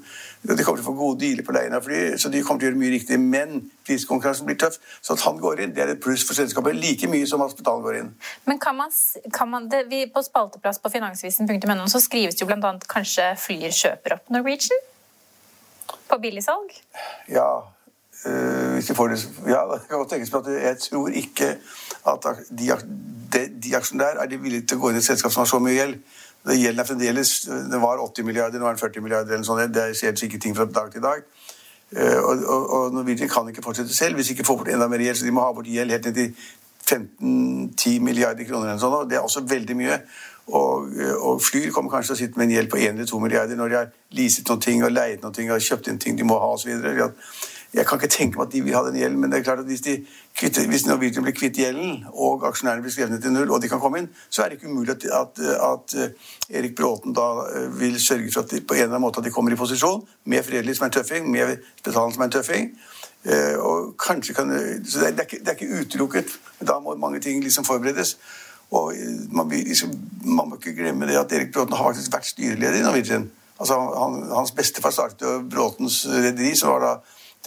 De 0.48 0.56
kommer 0.64 0.80
til 0.80 0.86
å 0.86 0.88
få 0.88 0.94
gode 0.96 1.20
dealer 1.26 1.44
på 1.44 1.56
leien 1.56 1.76
av 1.76 1.84
fly, 1.84 2.00
så 2.22 2.32
de 2.32 2.40
kommer 2.46 2.62
til 2.62 2.70
å 2.70 2.72
gjøre 2.72 2.80
mye 2.80 2.94
riktig. 2.94 3.18
Men 3.20 3.58
priskonkurransen 3.88 4.48
blir 4.48 4.60
tøff, 4.62 4.78
så 5.04 5.18
at 5.18 5.26
han 5.28 5.42
går 5.44 5.66
inn, 5.66 5.74
det 5.76 5.84
er 5.84 5.92
et 5.92 6.04
pluss 6.04 6.24
for 6.28 6.40
selskapet. 6.40 6.78
Like 6.80 7.10
mye 7.12 7.28
som 7.28 7.44
hospitalet 7.44 7.84
går 7.84 8.00
inn. 8.00 8.14
Men 8.48 8.62
kan 8.64 8.80
man, 8.80 8.96
kan 9.36 9.52
man 9.52 9.68
det, 9.72 9.84
vi, 9.92 10.06
På 10.14 10.24
spalteplass 10.24 10.80
på 10.80 10.92
finansvisen.no 10.94 11.88
så 11.92 12.00
skrives 12.00 12.38
det 12.38 12.46
jo 12.46 12.54
annet 12.56 12.88
kanskje 12.88 13.34
Flyr 13.42 13.76
kjøper 13.76 14.16
opp 14.16 14.32
Norwegian? 14.32 14.86
På 16.08 16.20
billigsalg? 16.24 16.72
Ja, 17.32 17.50
øh, 18.24 18.74
hvis 18.78 18.88
de 18.88 18.96
får 18.96 19.12
det 19.12 19.20
Ja, 19.52 19.66
det 19.74 19.84
kan 19.90 20.00
godt 20.00 20.16
tenkes 20.16 20.32
på 20.32 20.40
at 20.46 20.52
jeg 20.54 20.80
tror 20.88 21.12
ikke 21.12 21.58
at 22.08 22.28
de, 22.50 22.72
ak- 23.34 23.58
de, 23.64 23.76
aksjene 23.76 24.04
der 24.04 24.22
er 24.24 24.28
de 24.32 24.38
villige 24.42 24.66
til 24.68 24.78
å 24.78 24.82
gå 24.82 24.90
inn 24.90 24.96
i 25.00 25.04
et 25.04 25.06
selskap 25.08 25.32
som 25.32 25.42
har 25.44 25.50
så 25.52 25.60
mye 25.60 25.76
gjeld. 25.76 25.98
Det 26.48 26.56
Gjelden 26.62 26.80
er 26.80 26.88
fremdeles 26.88 27.32
Det 27.72 27.80
var 27.82 28.00
80 28.00 28.24
milliarder, 28.24 28.60
nå 28.60 28.66
er 28.70 28.76
den 28.78 28.80
40 28.80 29.02
milliarder 29.04 29.34
eller 29.34 29.44
noe 29.44 29.50
sånt. 29.50 29.74
Det 29.76 29.88
skjer 30.00 30.16
sikkert 30.16 30.42
ting 30.46 30.56
fra 30.56 30.66
dag 30.66 30.92
til 30.94 31.02
dag. 31.04 31.26
Eh, 31.92 32.18
Og, 32.20 32.44
og, 32.48 32.70
og 32.78 32.94
Norwegian 32.94 33.30
kan 33.30 33.48
ikke 33.50 33.64
fortsette 33.66 33.94
selv 33.96 34.16
hvis 34.16 34.28
de 34.28 34.34
ikke 34.38 34.46
får 34.48 34.58
bort 34.62 34.68
enda 34.72 34.88
mer 34.88 35.00
gjeld, 35.04 35.18
så 35.18 35.26
de 35.26 35.32
må 35.36 35.42
ha 35.44 35.52
bort 35.54 35.68
gjeld 35.68 35.92
helt 35.92 36.06
ned 36.06 36.14
til 36.14 36.34
15-10 36.88 38.00
milliarder 38.04 38.48
kroner. 38.48 38.70
Eller 38.70 38.80
sånn, 38.82 38.96
og 39.02 39.10
det 39.10 39.18
er 39.20 39.26
også 39.26 39.44
veldig 39.50 39.76
mye. 39.76 40.00
Og, 40.48 40.94
og 41.20 41.42
Flyr 41.44 41.72
kommer 41.76 41.92
kanskje 41.92 42.14
til 42.14 42.16
å 42.16 42.20
sitte 42.22 42.40
med 42.40 42.48
en 42.48 42.54
gjeld 42.56 42.70
på 42.72 42.78
1 42.80 42.94
eller 42.96 43.10
2 43.10 43.20
milliarder 43.20 43.58
når 43.60 43.68
de 43.74 43.76
har 43.76 43.90
leaset 44.16 44.48
noen 44.48 44.62
ting 44.64 44.84
og 44.88 44.94
leiet 44.96 45.24
noen 45.26 45.52
og 45.52 45.66
kjøpt 45.66 45.90
inn 45.92 46.00
ting 46.00 46.16
de 46.16 46.24
må 46.24 46.38
ha 46.40 46.54
osv. 46.56 46.72
Jeg 47.74 47.86
kan 47.86 48.00
ikke 48.00 48.08
tenke 48.08 48.40
meg 48.40 48.48
at 48.48 48.54
de 48.54 48.62
vil 48.64 48.76
ha 48.76 48.82
den 48.86 48.96
gjelden, 48.96 49.20
men 49.20 49.32
det 49.32 49.40
er 49.40 49.44
klart 49.44 49.60
at 49.60 49.66
hvis, 49.68 49.82
de 49.82 49.98
kvitter, 50.40 50.68
hvis 50.72 50.86
Norwegian 50.88 51.26
blir 51.26 51.36
kvitt 51.36 51.58
gjelden, 51.60 52.06
og 52.14 52.46
aksjonærene 52.48 52.82
blir 52.82 52.94
skrevet 52.94 53.12
ned 53.12 53.22
til 53.22 53.34
null, 53.36 53.52
og 53.52 53.62
de 53.62 53.70
kan 53.70 53.82
komme 53.84 54.00
inn, 54.02 54.08
så 54.30 54.44
er 54.44 54.50
det 54.50 54.60
ikke 54.60 54.72
umulig 54.72 54.96
at, 54.96 55.04
at, 55.20 55.42
at 55.68 55.96
eh, 56.00 56.30
Erik 56.60 56.78
Bråten 56.78 57.16
da 57.18 57.28
eh, 57.52 57.68
vil 57.80 58.00
sørge 58.02 58.32
for 58.32 58.46
at 58.46 58.54
de, 58.54 58.62
på 58.64 58.78
en 58.78 58.86
eller 58.86 58.96
annen 58.96 59.04
måte 59.04 59.20
at 59.20 59.28
de 59.28 59.34
kommer 59.36 59.52
i 59.52 59.60
posisjon 59.60 60.06
med 60.32 60.46
Fredelig 60.48 60.78
som 60.78 60.88
er 60.88 60.94
en 60.94 60.96
tøffing, 60.96 61.28
med 61.32 61.58
Spetalen 61.82 62.16
som 62.16 62.24
er 62.24 62.30
en 62.30 62.36
tøffing. 62.38 62.72
Eh, 63.28 63.56
og 63.60 63.94
kanskje 64.00 64.38
kan, 64.38 64.54
så 64.88 65.04
det 65.04 65.10
er, 65.12 65.28
ikke, 65.28 65.42
det 65.44 65.52
er 65.52 65.60
ikke 65.60 65.82
utelukket, 65.82 66.38
da 66.64 66.80
må 66.80 66.96
mange 66.96 67.20
ting 67.20 67.44
liksom 67.44 67.68
forberedes. 67.68 68.16
Og 68.72 68.94
man, 69.32 69.52
liksom, 69.52 69.92
man 70.24 70.50
må 70.50 70.56
ikke 70.56 70.76
glemme 70.76 71.08
det 71.08 71.20
at 71.20 71.36
Erik 71.36 71.52
Bråten 71.56 71.76
har 71.76 71.92
faktisk 71.92 72.16
vært 72.16 72.32
styreleder 72.32 72.80
i 72.80 72.88
Norwegian. 72.88 73.30
Altså, 73.60 73.78
han, 73.80 74.18
hans 74.32 74.52
bestefar 74.52 74.92
startet 74.94 75.24
jo 75.24 75.38
Bråtens 75.50 76.06
rederi, 76.10 76.56
som 76.56 76.76
var 76.76 76.84
da 76.84 76.92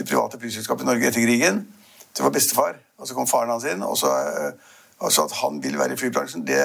det 0.00 0.09
private 0.09 0.40
flyselskapet 0.40 0.85
i 0.85 0.90
Norge 0.90 1.09
etter 1.11 1.25
krigen. 1.25 1.62
Det 2.11 2.25
var 2.25 2.35
bestefar, 2.35 2.78
og 2.99 3.09
så 3.09 3.16
kom 3.16 3.28
faren 3.30 3.52
hans 3.54 3.66
inn. 3.71 3.85
Og 3.87 3.99
så, 4.00 4.11
eh, 4.11 4.78
og 5.00 5.12
så 5.14 5.28
at 5.28 5.37
han 5.40 5.61
vil 5.62 5.78
være 5.78 5.97
i 5.97 6.00
flybransjen, 6.00 6.47
det, 6.49 6.61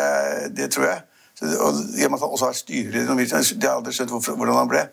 det 0.57 0.71
tror 0.73 0.89
jeg. 0.89 1.01
Så, 1.35 1.51
og 1.59 1.81
i 1.99 2.05
og 2.07 2.11
med 2.13 2.19
at 2.19 2.25
han 2.25 2.35
også 2.37 2.49
har 2.49 2.55
styrer 2.57 3.01
i 3.01 3.07
Norwegian, 3.09 3.43
det 3.43 3.67
har 3.67 3.75
jeg 3.75 3.81
aldri 3.81 3.97
skjønt 3.97 4.15
hvorfor, 4.15 4.39
hvordan 4.39 4.63
han 4.63 4.71
ble. 4.71 4.85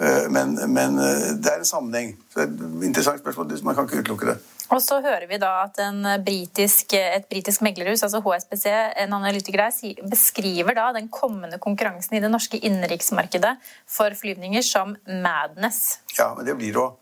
Eh, 0.00 0.24
Men, 0.32 0.56
men 0.72 0.98
eh, 0.98 1.28
det 1.36 1.52
er 1.52 1.60
en 1.60 1.68
sammenheng. 1.68 2.16
Så 2.32 2.40
det 2.40 2.48
er 2.48 2.66
et 2.80 2.88
interessant 2.88 3.20
spørsmål. 3.20 3.52
Man 3.62 3.76
kan 3.76 3.88
ikke 3.88 4.02
utelukke 4.02 4.32
det. 4.32 4.38
Og 4.72 4.80
så 4.80 5.02
hører 5.04 5.26
vi 5.28 5.36
da 5.36 5.50
at 5.66 5.76
en 5.84 6.06
britisk, 6.24 6.94
et 6.96 7.26
britisk 7.28 7.60
meglerhus, 7.60 8.00
altså 8.06 8.22
HSBC, 8.24 8.70
en 9.02 9.12
analytiker 9.18 9.66
der, 9.66 10.06
beskriver 10.08 10.72
da 10.78 10.86
den 10.96 11.10
kommende 11.12 11.58
konkurransen 11.60 12.16
i 12.16 12.22
det 12.24 12.30
norske 12.32 12.56
innenriksmarkedet 12.56 13.52
for 13.84 14.16
flyvninger 14.16 14.64
som 14.64 14.94
madness. 15.06 15.98
Ja, 16.16 16.30
men 16.38 16.48
det 16.48 16.56
blir 16.56 16.72
det 16.72 16.80
òg. 16.80 16.96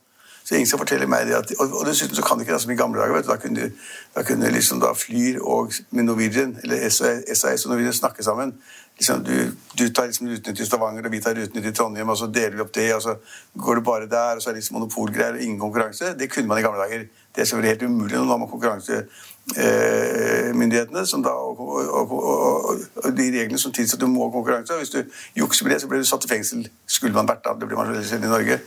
Så 0.50 0.54
ingen 0.54 0.66
skal 0.66 0.78
fortelle 0.83 1.07
meg 1.07 1.28
det. 1.28 1.35
At, 1.38 1.52
og, 1.62 1.76
og 1.78 1.87
dessuten 1.87 2.16
så 2.16 2.23
kan 2.26 2.38
det 2.38 2.42
ikke 2.42 2.54
det 2.57 2.62
som 2.64 2.71
i 2.75 2.76
gamle 2.76 2.99
dager. 2.99 3.23
du, 3.23 3.28
Da 3.28 3.37
kunne, 3.38 3.71
da 4.16 4.23
kunne 4.26 4.50
liksom 4.50 4.80
da 4.83 4.90
Flyr 4.99 5.38
og 5.40 5.73
med 5.90 6.02
Norwegian, 6.09 6.57
eller 6.62 6.88
SAS 6.90 7.64
og 7.64 7.71
Norwegian 7.71 7.92
snakke 7.92 8.23
sammen. 8.26 8.54
Liksom, 8.99 9.25
du, 9.25 9.33
du 9.78 9.88
tar 9.95 10.07
liksom 10.07 10.28
rutene 10.28 10.57
til 10.57 10.66
Stavanger, 10.66 11.04
og 11.07 11.12
vi 11.12 11.21
tar 11.23 11.35
rutene 11.38 11.62
til 11.62 11.75
Trondheim, 11.75 12.09
og 12.09 12.16
så 12.19 12.26
deler 12.26 12.57
vi 12.57 12.61
opp 12.61 12.75
det, 12.75 12.95
og 12.95 13.02
så 13.02 13.14
går 13.59 13.75
det 13.75 13.85
bare 13.85 14.07
der, 14.11 14.35
og 14.37 14.42
så 14.42 14.50
er 14.50 14.52
det 14.52 14.59
liksom 14.59 14.75
monopolgreier 14.80 15.33
og 15.38 15.42
ingen 15.42 15.61
konkurranse. 15.61 16.04
Det 16.19 16.33
kunne 16.33 16.49
man 16.50 16.59
i 16.59 16.62
gamle 16.66 16.80
dager. 16.83 16.99
Det 17.37 17.40
er 17.40 17.45
selvfølgelig 17.45 17.71
helt 17.71 17.83
umulig 17.83 18.19
nå 18.19 18.37
med 18.37 18.49
konkurransemyndighetene, 18.50 21.07
som 21.07 21.23
da, 21.23 21.30
og, 21.30 21.61
og, 21.61 22.12
og, 22.12 22.78
og 22.97 23.16
de 23.16 23.30
reglene 23.38 23.59
som 23.59 23.73
tilsier 23.73 23.97
at 23.97 24.00
du 24.02 24.07
må 24.11 24.25
ha 24.26 24.30
konkurranse. 24.35 24.73
Hvis 24.83 24.90
du 24.90 25.02
jukser 25.38 25.64
med 25.64 25.73
det, 25.75 25.80
så 25.80 25.88
blir 25.88 25.99
du 26.02 26.07
satt 26.11 26.25
i 26.26 26.28
fengsel. 26.35 26.69
Skulle 26.87 27.14
man 27.14 27.28
vært 27.30 27.45
da. 27.47 27.50
Det 27.54 27.66
blir 27.71 27.78
man 27.78 28.02
sjelden 28.02 28.26
i 28.26 28.35
Norge. 28.35 28.59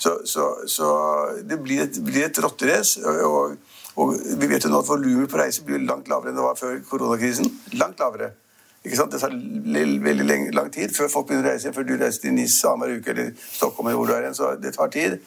Så, 0.00 0.14
så, 0.24 0.46
så 0.66 0.90
det 1.44 1.58
blir 1.60 1.84
et, 1.84 1.98
blir 2.04 2.24
et 2.24 2.38
rotterace. 2.42 3.00
Og, 3.26 3.56
og 4.00 4.14
vi 4.40 4.48
vet 4.48 4.64
jo 4.64 4.70
nå 4.72 4.80
at 4.80 4.88
volumet 4.88 5.28
på 5.30 5.40
reiser 5.40 5.66
blir 5.66 5.82
langt 5.84 6.08
lavere 6.08 6.32
enn 6.32 6.38
det 6.38 6.46
var 6.46 6.56
før 6.58 6.78
koronakrisen. 6.88 7.50
Langt 7.76 8.00
lavere. 8.00 8.32
Ikke 8.84 8.96
sant? 8.96 9.12
Det 9.12 9.20
tar 9.20 9.34
veldig 9.34 10.24
lenge, 10.24 10.54
lang 10.56 10.70
tid 10.72 10.94
før 10.96 11.10
folk 11.12 11.28
begynner 11.28 11.50
å 11.50 11.52
reise 11.52 11.66
igjen, 11.66 11.76
før 11.76 11.88
du 11.88 11.94
reiser 12.00 12.24
til 12.24 12.32
NIS 12.32 12.56
annenhver 12.64 12.96
uke 12.96 13.12
eller 13.12 13.34
Stockholm 13.42 13.90
eller 13.90 14.00
hvor 14.00 14.08
du 14.08 14.14
er 14.16 14.24
igjen. 14.24 14.38
Så 14.38 14.54
det 14.62 14.72
tar 14.76 14.92
tid. 14.94 15.18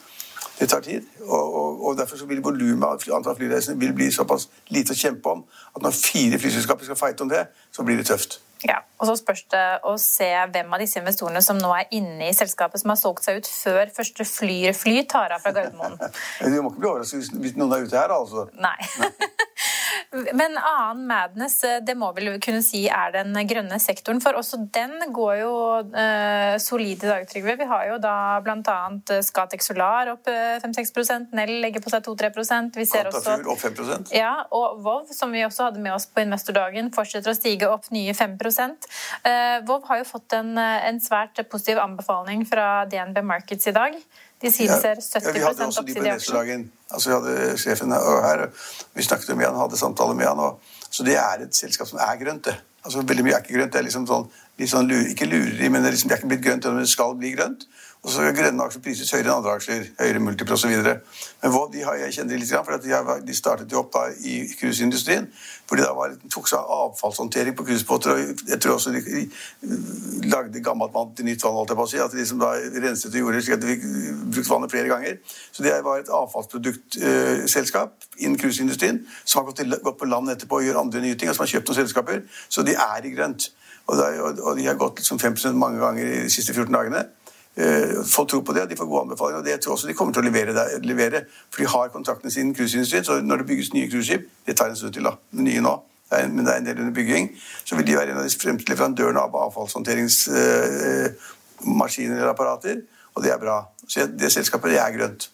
Det 0.58 0.68
tar 0.70 0.82
tid. 0.82 1.06
Og, 1.22 1.54
og, 1.60 1.84
og 1.86 1.98
derfor 1.98 2.26
vil 2.26 2.42
volumet 2.42 2.88
av 2.88 3.14
antall 3.18 3.38
flyreisende 3.38 3.92
bli 3.94 4.10
såpass 4.14 4.48
lite 4.74 4.94
å 4.94 4.98
kjempe 4.98 5.36
om 5.36 5.44
at 5.74 5.86
når 5.86 5.94
fire 6.00 6.42
flyselskaper 6.42 6.90
skal 6.90 6.98
fighte 6.98 7.26
om 7.26 7.30
det, 7.30 7.46
så 7.70 7.86
blir 7.86 8.02
det 8.02 8.08
tøft. 8.10 8.40
Ja, 8.64 8.78
og 8.96 9.08
så 9.10 9.16
spørs 9.20 9.42
det 9.52 9.62
å 9.84 9.94
se 10.00 10.28
hvem 10.54 10.72
av 10.72 10.80
disse 10.80 11.00
investorene 11.00 11.42
som 11.44 11.58
nå 11.60 11.68
er 11.76 11.90
inne 11.96 12.30
i 12.30 12.36
selskapet 12.36 12.80
som 12.80 12.94
har 12.94 13.00
solgt 13.00 13.26
seg 13.26 13.42
ut 13.42 13.50
før 13.50 13.92
første 13.92 14.24
fly 14.24 15.04
tar 15.10 15.36
av 15.36 15.44
fra 15.44 15.52
Gardermoen. 15.52 15.98
du 16.40 16.60
må 16.64 16.72
ikke 16.72 16.80
bli 16.80 16.90
overrasket 16.94 17.36
hvis 17.44 17.58
noen 17.60 17.76
er 17.76 17.84
ute 17.84 18.00
her, 18.00 18.14
altså. 18.14 18.48
Nei. 18.56 18.78
Men 20.32 20.58
annen 20.58 21.06
madness, 21.06 21.64
eh, 21.64 21.80
det 21.82 21.94
må 21.98 22.10
vel 22.16 22.34
kunne 22.42 22.62
si 22.64 22.84
er 22.88 23.12
den 23.14 23.34
grønne 23.48 23.78
sektoren. 23.82 24.20
For 24.22 24.36
også 24.38 24.60
den 24.74 25.12
går 25.14 25.34
jo 25.40 25.52
eh, 25.90 26.56
solid 26.62 27.04
i 27.04 27.10
dag, 27.10 27.26
Trygve. 27.30 27.56
Vi 27.60 27.68
har 27.70 27.86
jo 27.90 27.98
da 28.02 28.16
bl.a. 28.44 28.78
Eh, 29.10 29.22
Scatec 29.24 29.64
Solar 29.64 30.12
opp 30.14 30.28
5-6 30.28 31.32
Nell 31.34 31.52
legger 31.62 31.82
på 31.82 31.90
seg 31.92 32.04
2-3% 32.06 32.76
Vi 32.78 32.86
ser 32.88 33.08
også 33.08 33.36
opp 33.50 33.60
5% 33.60 34.12
Ja, 34.14 34.32
og 34.54 34.80
Vov, 34.84 35.08
som 35.14 35.32
vi 35.34 35.44
også 35.46 35.68
hadde 35.68 35.82
med 35.82 35.94
oss 35.94 36.06
på 36.10 36.22
investordagen, 36.24 36.90
fortsetter 36.94 37.32
å 37.32 37.36
stige 37.36 37.70
opp 37.70 37.88
nye 37.94 38.14
5 38.16 38.36
eh, 38.38 39.58
Vov 39.66 39.86
har 39.88 40.02
jo 40.02 40.08
fått 40.08 40.36
en, 40.38 40.54
en 40.58 41.00
svært 41.02 41.40
positiv 41.50 41.80
anbefaling 41.82 42.44
fra 42.48 42.84
DNB 42.90 43.22
Markets 43.26 43.70
i 43.70 43.74
dag. 43.76 43.98
De 44.44 44.50
sier 44.52 44.68
det 44.68 44.80
ser 44.82 45.00
70 45.00 45.24
ja, 45.24 45.32
Vi 45.32 45.42
hadde 45.46 45.66
også 45.66 45.82
de 45.82 45.94
på 45.94 46.02
investordagen. 46.02 46.64
Altså, 46.90 47.10
vi 47.10 47.14
hadde 47.16 47.58
sjefen 47.62 47.94
her, 47.96 48.42
vi 48.94 49.06
snakket 49.06 49.36
med 49.36 49.48
han, 49.48 49.56
hadde 49.56 49.80
samtale 49.80 50.16
med 50.18 50.28
han. 50.28 50.42
Og, 50.44 50.74
så 50.90 51.06
det 51.06 51.16
er 51.16 51.46
et 51.46 51.56
selskap 51.56 51.88
som 51.88 52.00
er 52.04 52.18
grønt. 52.20 52.44
det. 52.44 52.56
Altså, 52.84 53.00
veldig 53.08 53.24
mye 53.24 53.38
er 53.38 53.44
ikke 53.44 53.56
grønt. 53.56 53.72
Det 53.72 53.80
er 53.80 53.86
liksom 53.88 54.04
sånn, 54.10 54.28
litt 54.60 54.70
sånn 54.70 54.92
ikke 54.92 55.30
lureri, 55.30 55.70
men 55.72 55.80
det 55.80 55.90
er, 55.90 55.96
liksom, 55.96 56.12
det 56.12 56.18
er 56.18 56.22
ikke 56.22 56.32
blitt 56.34 56.44
grønt, 56.44 56.68
men 56.68 56.84
det 56.84 56.92
skal 56.92 57.16
bli 57.16 57.32
grønt. 57.38 57.64
Og 58.04 58.12
så 58.12 58.20
er 58.20 58.34
grønne 58.36 58.64
aksjer 58.66 58.82
prises 58.84 59.10
høyere 59.14 59.30
enn 59.30 59.38
andre 59.38 59.52
aksjer. 59.56 59.84
Høyere 59.96 60.20
multiple 60.20 60.58
osv. 60.58 60.72
Men 60.76 61.52
Vod, 61.54 61.70
de 61.72 61.84
har, 61.86 61.96
jeg 62.02 62.16
kjenner 62.18 62.36
litt, 62.36 62.50
for 62.52 62.76
de, 62.82 62.90
har, 62.92 63.22
de, 63.24 63.36
startet 63.36 63.72
jo 63.72 63.78
opp 63.80 63.94
da 63.94 64.02
i 64.28 64.34
cruiseindustrien. 64.60 65.30
Hvor 65.64 65.80
de 65.80 66.28
tok 66.28 66.50
seg 66.50 66.60
av 66.60 66.90
avfallshåndtering 66.90 67.56
på 67.56 67.64
cruisebåter. 67.64 68.12
Og 68.12 68.44
jeg 68.50 68.60
tror 68.60 68.76
også 68.76 68.92
de, 68.92 69.00
de 69.08 70.28
lagde 70.28 70.60
gammelt 70.66 70.92
vann 70.92 71.16
til 71.16 71.30
nytt 71.30 71.46
vann. 71.46 71.56
holdt 71.56 71.72
jeg 71.72 71.88
si, 71.94 72.02
At 72.04 72.12
de 72.12 72.20
liksom 72.20 72.44
da 72.44 72.52
renset 72.84 73.08
og 73.08 73.18
gjorde 73.22 73.42
slik 73.46 73.56
at 73.56 73.64
de 73.64 73.72
fikk 73.72 73.88
brukt 74.36 74.52
vannet 74.52 74.76
flere 74.76 74.92
ganger. 74.92 75.18
Så 75.48 75.64
det 75.64 75.74
var 75.88 76.04
et 76.04 76.12
avfallsproduktselskap 76.20 78.08
innen 78.20 78.38
cruiseindustrien 78.38 79.00
som 79.24 79.40
har 79.40 79.48
gått, 79.48 79.62
til, 79.64 79.80
gått, 79.80 80.00
på 80.04 80.12
land 80.12 80.28
etterpå 80.36 80.60
og 80.60 80.68
gjør 80.68 80.84
andre 80.84 81.06
nye 81.08 81.16
ting, 81.16 81.32
og 81.32 81.40
som 81.40 81.48
har 81.48 81.54
kjøpt 81.56 81.72
noen 81.72 81.80
selskaper. 81.80 82.24
Så 82.52 82.68
de 82.68 82.76
er 82.76 83.08
i 83.08 83.16
grønt. 83.16 83.48
Og, 83.88 83.96
de 83.96 84.68
har 84.68 84.76
gått 84.80 85.00
liksom 85.00 85.20
5% 85.20 85.56
mange 85.56 85.80
ganger 85.80 86.18
de 86.26 86.32
siste 86.32 86.52
14 86.52 86.68
dagene. 86.72 87.06
Eh, 87.56 88.04
folk 88.06 88.28
tror 88.28 88.42
på 88.42 88.52
det, 88.52 88.62
og 88.62 88.70
de 88.70 88.76
får 88.76 88.90
gode 88.90 89.02
anbefalinger. 89.02 89.38
og 89.38 89.46
det 89.46 89.60
tror 89.60 89.72
også 89.72 89.88
de 89.88 89.94
kommer 89.94 90.12
til 90.12 90.22
å 90.22 90.26
levere, 90.26 90.54
der, 90.54 90.78
levere 90.82 91.24
For 91.50 91.62
de 91.62 91.68
har 91.70 91.88
kontraktene 91.88 92.30
sine 92.30 92.50
i 92.50 92.54
cruiseindustrien. 92.54 93.04
Så 93.04 93.20
når 93.22 93.36
det 93.36 93.46
bygges 93.46 93.74
nye 93.74 93.90
cruiseskip 93.90 94.20
Det 94.46 94.56
tar 94.56 94.68
en 94.68 94.76
stund 94.76 94.92
til, 94.92 95.04
da. 95.04 95.10
Nye 95.32 95.60
nå. 95.60 95.82
Men 96.10 96.46
det 96.46 96.52
er 96.52 96.56
en 96.56 96.66
del 96.66 96.78
under 96.78 96.92
bygging. 96.92 97.38
Så 97.64 97.76
vil 97.76 97.86
de 97.86 97.96
være 97.96 98.10
en 98.10 98.16
av 98.18 98.24
de 98.24 98.38
fremste 98.38 98.70
leverandørene 98.70 99.20
av 99.20 99.36
avfallshåndteringsmaskiner 99.36 102.16
eller 102.16 102.28
apparater. 102.28 102.76
Og 103.14 103.22
det 103.22 103.32
er 103.32 103.38
bra. 103.38 103.64
Så 103.88 104.06
det 104.06 104.32
selskapet 104.32 104.70
det 104.70 104.80
er 104.80 104.90
grønt. 104.98 105.30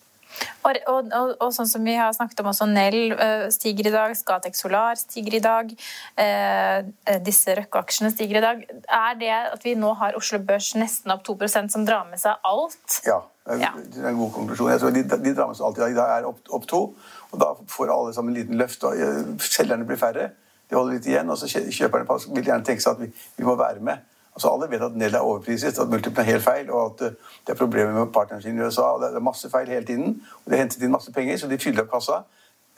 Og, 0.62 0.76
og, 0.92 1.10
og, 1.16 1.32
og, 1.40 1.48
sånn 1.54 1.68
som 1.68 1.84
vi 1.86 1.94
har 1.98 2.12
snakket 2.16 2.42
om 2.42 2.50
også, 2.52 2.68
Nell 2.70 3.14
uh, 3.14 3.46
stiger 3.52 3.90
i 3.90 3.94
dag, 3.94 4.14
Scatec 4.16 4.58
Solar 4.58 4.98
stiger 5.00 5.38
i 5.38 5.42
dag. 5.44 5.72
eh, 6.20 7.18
disse 7.24 7.54
Røkke-aksjene 7.56 8.10
stiger 8.12 8.40
i 8.40 8.44
dag. 8.44 8.62
Er 8.86 9.18
det 9.20 9.32
at 9.32 9.64
vi 9.64 9.74
nå 9.78 9.92
har 10.00 10.16
Oslo 10.18 10.40
Børs 10.44 10.72
nesten 10.78 11.12
opp 11.14 11.24
2% 11.26 11.72
som 11.72 11.86
drar 11.88 12.06
med 12.10 12.20
seg 12.22 12.38
alt? 12.46 13.00
Ja, 13.06 13.22
det 13.46 14.02
er 14.02 14.10
en 14.12 14.20
god 14.20 14.32
konklusjon. 14.36 14.70
Jeg 14.72 14.82
tror 14.82 14.94
De, 14.94 15.04
de 15.10 15.34
drar 15.34 15.50
med 15.50 15.58
seg 15.58 15.66
alt 15.66 15.80
i 15.80 15.84
dag. 15.84 15.94
I 15.94 15.98
dag 15.98 16.14
er 16.18 16.28
opp, 16.30 16.40
opp 16.60 16.68
to, 16.70 16.82
og 17.30 17.42
da 17.42 17.50
får 17.70 17.94
alle 17.94 18.14
sammen 18.16 18.34
en 18.34 18.40
liten 18.42 18.60
løft. 18.60 18.84
og 18.84 19.40
Selgerne 19.42 19.88
blir 19.88 20.00
færre. 20.00 20.30
De 20.70 20.78
holder 20.78 20.98
litt 20.98 21.08
igjen, 21.10 21.30
og 21.30 21.38
så 21.40 21.50
kjøperne 21.50 22.20
vil 22.30 22.46
gjerne 22.46 22.66
tenke 22.66 22.84
seg 22.84 22.94
at 22.94 23.02
vi, 23.02 23.10
vi 23.40 23.46
må 23.48 23.56
være 23.58 23.82
med. 23.82 24.06
Altså 24.34 24.48
Alle 24.48 24.70
vet 24.70 24.82
at 24.82 24.96
Nell 24.96 25.14
er 25.14 25.18
overpriset, 25.26 25.78
at 25.78 25.88
multiplen 25.88 26.24
er 26.24 26.32
helt 26.32 26.44
feil, 26.44 26.70
og 26.70 26.84
at 26.84 27.06
eh, 27.06 27.16
det 27.46 27.52
er 27.52 27.58
problemer 27.58 27.92
med 27.92 28.12
partneren 28.12 28.42
sin 28.42 28.58
i 28.58 28.66
USA. 28.66 28.82
og 28.82 29.00
Det 29.00 29.14
er 29.14 29.20
masse 29.20 29.50
feil 29.50 29.68
hele 29.68 29.86
tiden. 29.86 30.22
og 30.44 30.50
De 30.50 30.56
har 30.56 30.64
hentet 30.64 30.82
inn 30.82 30.92
masse 30.92 31.12
penger, 31.12 31.36
så 31.36 31.48
de 31.48 31.58
fyller 31.58 31.82
opp 31.82 31.94
kassa. 31.94 32.22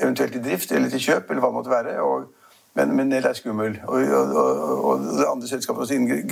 Eventuelt 0.01 0.33
til 0.33 0.45
drift 0.45 0.73
eller 0.73 0.91
til 0.91 1.01
kjøp, 1.01 1.31
eller 1.31 1.41
hva 1.41 1.51
det 1.53 1.59
måtte 1.59 1.71
være. 1.71 2.01
og 2.01 2.31
men, 2.75 2.97
men 2.97 3.11
Nell 3.13 3.27
er 3.29 3.33
skummel. 3.37 3.75
Og, 3.85 4.01
og, 4.17 4.85
og, 4.85 5.01
det 5.19 5.27
andre 5.29 5.49
selskapet 5.49 5.91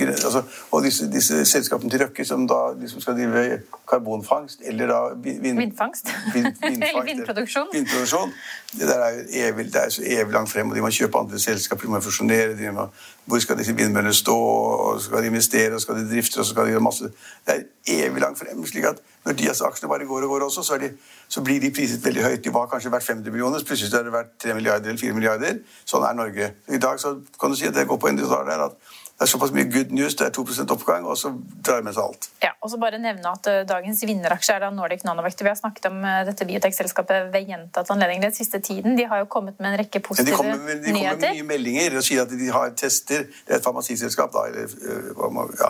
altså, 0.09 0.41
Og 0.71 0.83
disse, 0.83 1.11
disse, 1.11 1.45
selskapene 1.45 1.89
til 1.89 2.01
Røkke 2.01 2.25
som 2.25 2.47
da 2.49 2.73
liksom 2.79 3.01
skal 3.01 3.13
drive 3.13 3.59
karbonfangst 3.89 4.59
eller 4.65 4.87
da 4.87 4.99
vind, 5.15 5.57
vindfangst. 5.57 6.09
Vind, 6.33 6.45
vindfangst 6.63 7.07
vindproduksjon. 7.09 7.67
vindproduksjon. 7.73 8.33
Det 8.79 8.87
der 8.87 9.05
er, 9.05 9.21
evig, 9.29 9.65
det 9.65 9.85
er 9.85 9.89
så 9.89 10.01
evig 10.05 10.33
langt 10.33 10.49
frem, 10.49 10.69
og 10.69 10.75
de 10.75 10.81
må 10.81 10.89
kjøpe 10.89 11.19
andre 11.19 11.39
selskaper, 11.39 11.85
de 11.85 11.91
må 11.91 12.01
fusjonere. 12.01 12.57
De 12.57 12.71
må, 12.73 12.87
hvor 13.25 13.39
skal 13.39 13.57
disse 13.59 13.75
vindmøllene 13.75 14.13
stå, 14.13 14.35
og 14.35 15.01
skal 15.01 15.21
de 15.21 15.27
investere, 15.27 15.75
og 15.75 15.81
skal 15.81 15.99
de 15.99 16.09
drifte, 16.09 16.39
og 16.39 16.45
så 16.45 16.55
skal 16.55 16.65
de 16.65 16.73
gjøre 16.77 16.87
masse 16.89 17.11
Det 17.47 17.57
er 17.57 18.05
evig 18.07 18.21
langt 18.21 18.39
frem. 18.39 18.65
slik 18.65 18.85
at 18.85 19.01
når 19.25 19.33
de 19.37 19.49
aksjene 19.49 19.89
bare 19.89 20.05
går 20.05 20.23
og 20.25 20.29
går 20.29 20.43
også, 20.47 20.63
så, 20.63 20.77
de, 20.77 20.89
så, 21.27 21.41
blir 21.45 21.59
de 21.61 21.69
priset 21.71 22.05
veldig 22.05 22.23
høyt. 22.23 22.43
De 22.45 22.53
var 22.53 22.69
kanskje 22.71 22.91
verdt 22.91 23.05
500 23.05 23.31
millioner, 23.31 23.59
så 23.59 23.65
plutselig 23.65 23.93
er 23.93 24.07
det 24.07 24.13
verdt 24.13 24.31
3 24.41 24.55
milliarder 24.57 24.89
eller 24.89 25.01
4 25.01 25.17
milliarder. 25.17 25.59
Sånn 25.85 26.05
er 26.07 26.15
Norge. 26.17 26.30
I 26.37 26.81
dag 26.81 26.99
så 26.99 27.17
kan 27.39 27.51
du 27.51 27.59
si 27.59 27.67
at 27.67 27.75
det 27.75 27.87
går 27.87 27.99
på 28.01 28.11
en 28.11 28.19
der 28.19 28.65
at 28.65 28.77
det 29.21 29.27
er 29.27 29.29
såpass 29.29 29.51
mye 29.53 29.67
good 29.69 29.91
news, 29.93 30.15
det 30.17 30.25
er 30.25 30.31
2% 30.33 30.71
oppgang, 30.73 31.03
og 31.05 31.13
så 31.17 31.29
drar 31.61 31.77
vi 31.77 31.85
med 31.85 31.93
seg 31.93 32.07
alt. 32.07 32.23
Ja, 32.41 32.49
og 32.57 32.71
så 32.71 32.79
bare 32.81 32.97
nevne 32.97 33.29
at 33.29 33.45
uh, 33.51 33.59
Dagens 33.69 33.99
vinneraksje 34.09 34.55
er 34.55 34.63
da 34.63 34.71
Nordic 34.73 35.03
Nanovector. 35.05 35.45
Vi 35.45 35.51
har 35.51 35.59
snakket 35.59 35.85
om 35.91 35.99
uh, 36.01 36.23
dette 36.25 36.47
biotekselskapet 36.49 37.27
ved 37.35 37.51
gjentatt 37.51 37.91
anledning 37.93 38.23
den 38.25 38.33
siste 38.33 38.57
tiden. 38.65 38.95
De 38.97 39.05
har 39.11 39.21
jo 39.21 39.27
kommet 39.29 39.61
med 39.61 39.75
en 39.75 39.77
rekke 39.83 40.01
positive 40.01 40.33
nyheter. 40.33 40.41
De 40.41 40.57
kommer, 40.57 40.81
de 40.81 40.95
kommer 40.95 41.21
med 41.21 41.37
mye 41.37 41.47
meldinger 41.51 41.99
og 41.99 42.07
sier 42.07 42.23
at 42.25 42.33
de 42.33 42.49
har 42.55 42.73
tester. 42.81 43.27
Det 43.29 43.53
er 43.53 43.61
et 43.61 43.67
farmasiselskap, 43.67 44.33
da. 44.33 44.47
Eller, 44.49 44.73
uh, 45.13 45.53
ja. 45.59 45.69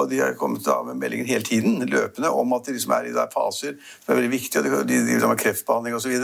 Og 0.00 0.08
de 0.08 0.22
har 0.22 0.32
kommet 0.40 0.64
da 0.64 0.78
med 0.88 0.96
meldinger 1.02 1.28
hele 1.34 1.44
tiden, 1.44 1.76
løpende, 1.84 2.32
om 2.32 2.56
at 2.56 2.64
de 2.64 2.78
liksom 2.78 2.96
er 2.96 3.10
i 3.10 3.12
der 3.18 3.28
faser 3.34 3.76
som 3.76 4.14
er 4.14 4.22
veldig 4.22 4.32
viktige. 4.38 4.64
og 4.72 4.88
De 4.88 5.02
driver 5.04 5.34
med 5.34 5.44
kreftbehandling 5.44 6.00
osv. 6.00 6.16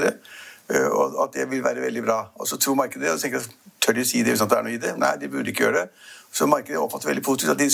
Og 0.71 1.19
at 1.25 1.35
det 1.35 1.51
vil 1.51 1.65
være 1.65 1.83
veldig 1.83 2.03
bra. 2.05 2.19
Og 2.35 2.49
så 2.49 2.57
tror 2.57 2.75
markedet 2.75 3.03
det, 3.03 3.13
og 3.13 3.21
tenker 3.21 3.47
tør 3.83 3.93
de 3.93 4.05
si 4.05 4.23
det 4.23 4.37
hvis 4.37 4.45
det 4.47 4.59
er 4.59 4.63
noe 4.67 4.75
i 4.75 4.81
det? 4.81 4.95
Nei, 4.99 5.17
de 5.21 5.29
burde 5.29 5.51
ikke 5.51 5.67
gjøre 5.67 5.81
det. 5.81 5.89
Så 6.33 6.47
markedet 6.49 6.81
oppfatter 6.81 7.11
veldig 7.11 7.25
positivt 7.27 7.51
at 7.53 7.59
de, 7.59 7.69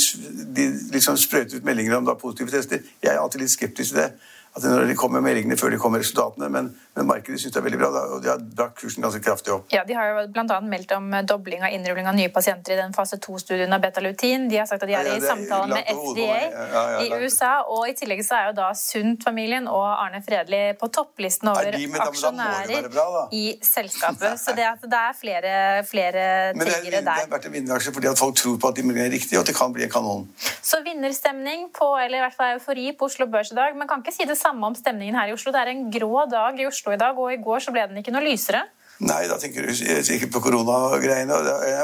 de 0.57 0.65
liksom 0.93 1.17
sprøyter 1.17 1.61
ut 1.61 1.69
meldinger 1.69 2.01
om 2.01 2.09
da 2.09 2.17
positive 2.19 2.51
tester. 2.51 2.83
Jeg 3.03 3.15
er 3.15 3.21
alltid 3.21 3.45
litt 3.45 3.55
skeptisk 3.55 3.95
til 3.95 4.01
det 4.01 4.09
at 4.59 4.67
når 4.67 4.89
de 4.91 4.97
kommer 4.99 5.23
med 5.23 5.31
meldingene 5.31 5.59
før 5.59 5.73
de 5.73 5.79
kommer 5.81 5.99
med 5.99 6.05
resultatene. 6.05 6.49
Men, 6.53 6.71
men 6.99 7.09
markedet 7.09 7.41
syns 7.43 7.55
det 7.55 7.61
er 7.61 7.67
veldig 7.67 7.81
bra, 7.81 7.91
og 8.17 8.23
de 8.25 8.31
har 8.33 8.43
brakt 8.59 8.79
kursen 8.81 9.05
ganske 9.05 9.21
kraftig 9.25 9.55
opp. 9.55 9.67
Ja, 9.73 9.85
De 9.89 9.97
har 9.97 10.11
jo 10.11 10.25
bl.a. 10.35 10.59
meldt 10.65 10.93
om 10.97 11.11
dobling 11.29 11.65
av 11.65 11.75
innrulling 11.75 12.09
av 12.11 12.17
nye 12.19 12.33
pasienter 12.35 12.75
i 12.75 12.79
den 12.81 12.95
fase 12.97 13.19
2-studien 13.23 13.73
av 13.75 13.83
betalutin. 13.85 14.49
De 14.51 14.61
har 14.61 14.69
sagt 14.71 14.85
at 14.85 14.91
de 14.91 14.97
er, 14.99 15.09
ja, 15.09 15.17
ja, 15.17 15.23
i 15.23 15.27
samtale 15.27 15.79
med 15.79 15.89
FDA 15.89 16.39
ja, 16.75 16.85
i 17.05 17.23
USA. 17.23 17.53
Og 17.71 17.89
i 17.91 17.95
tillegg 17.99 18.25
så 18.27 18.39
er 18.41 18.51
jo 18.51 18.57
da 18.59 18.71
Sundt-familien 18.79 19.69
og 19.71 19.87
Arne 19.89 20.23
Fredli 20.27 20.63
på 20.81 20.91
topplisten 20.95 21.53
over 21.53 21.71
de, 21.75 21.87
aksjonærer 22.09 22.91
bra, 22.93 23.27
i 23.33 23.45
selskapet. 23.65 24.39
Så 24.41 24.55
det, 24.59 24.67
at 24.69 24.85
det 24.85 25.03
er 25.03 25.17
flere, 25.19 25.55
flere 25.89 26.27
tiggere 26.59 27.03
der. 27.03 27.09
Det 27.09 27.27
har 27.27 27.33
vært 27.33 27.49
en 27.51 27.57
vinneraksje 27.57 27.95
fordi 27.95 28.11
at 28.11 28.21
folk 28.21 28.37
tror 28.39 28.59
på 28.61 28.73
at 28.73 28.81
de 28.81 28.87
er 28.89 29.13
riktige, 29.13 29.39
og 29.39 29.47
at 29.47 29.53
det 29.53 29.57
kan 29.59 29.75
bli 29.75 29.87
en 29.87 29.93
kanon. 29.93 30.27
Så 30.63 30.83
vinnerstemning 30.85 31.69
på, 31.77 31.93
eller 32.03 32.21
i 32.21 32.25
hvert 32.27 32.37
fall 32.37 32.57
eufori 32.57 32.91
på 32.99 33.09
Oslo 33.09 33.29
Børs 33.31 33.53
i 33.53 33.57
dag. 33.59 33.77
Man 33.79 33.89
kan 33.91 34.03
ikke 34.03 34.15
si 34.15 34.27
det 34.29 34.37
samme 34.39 34.48
om 34.51 34.75
stemningen 34.77 35.19
her 35.19 35.31
i 35.31 35.37
Oslo. 35.37 35.53
Det 35.55 35.61
er 35.61 35.73
en 35.75 35.87
grå 35.93 36.25
dag 36.31 36.59
i 36.61 36.67
Oslo 36.69 36.95
i 36.95 37.01
dag, 37.01 37.19
og 37.19 37.33
i 37.33 37.41
går 37.43 37.65
så 37.65 37.75
ble 37.75 37.87
den 37.91 38.01
ikke 38.01 38.15
noe 38.15 38.25
lysere. 38.25 38.65
Nei, 38.99 39.29
da 39.31 39.37
tenker 39.39 39.63
du 39.63 39.71
ikke 39.71 40.27
på 40.35 40.41
koronagreiene. 40.43 41.37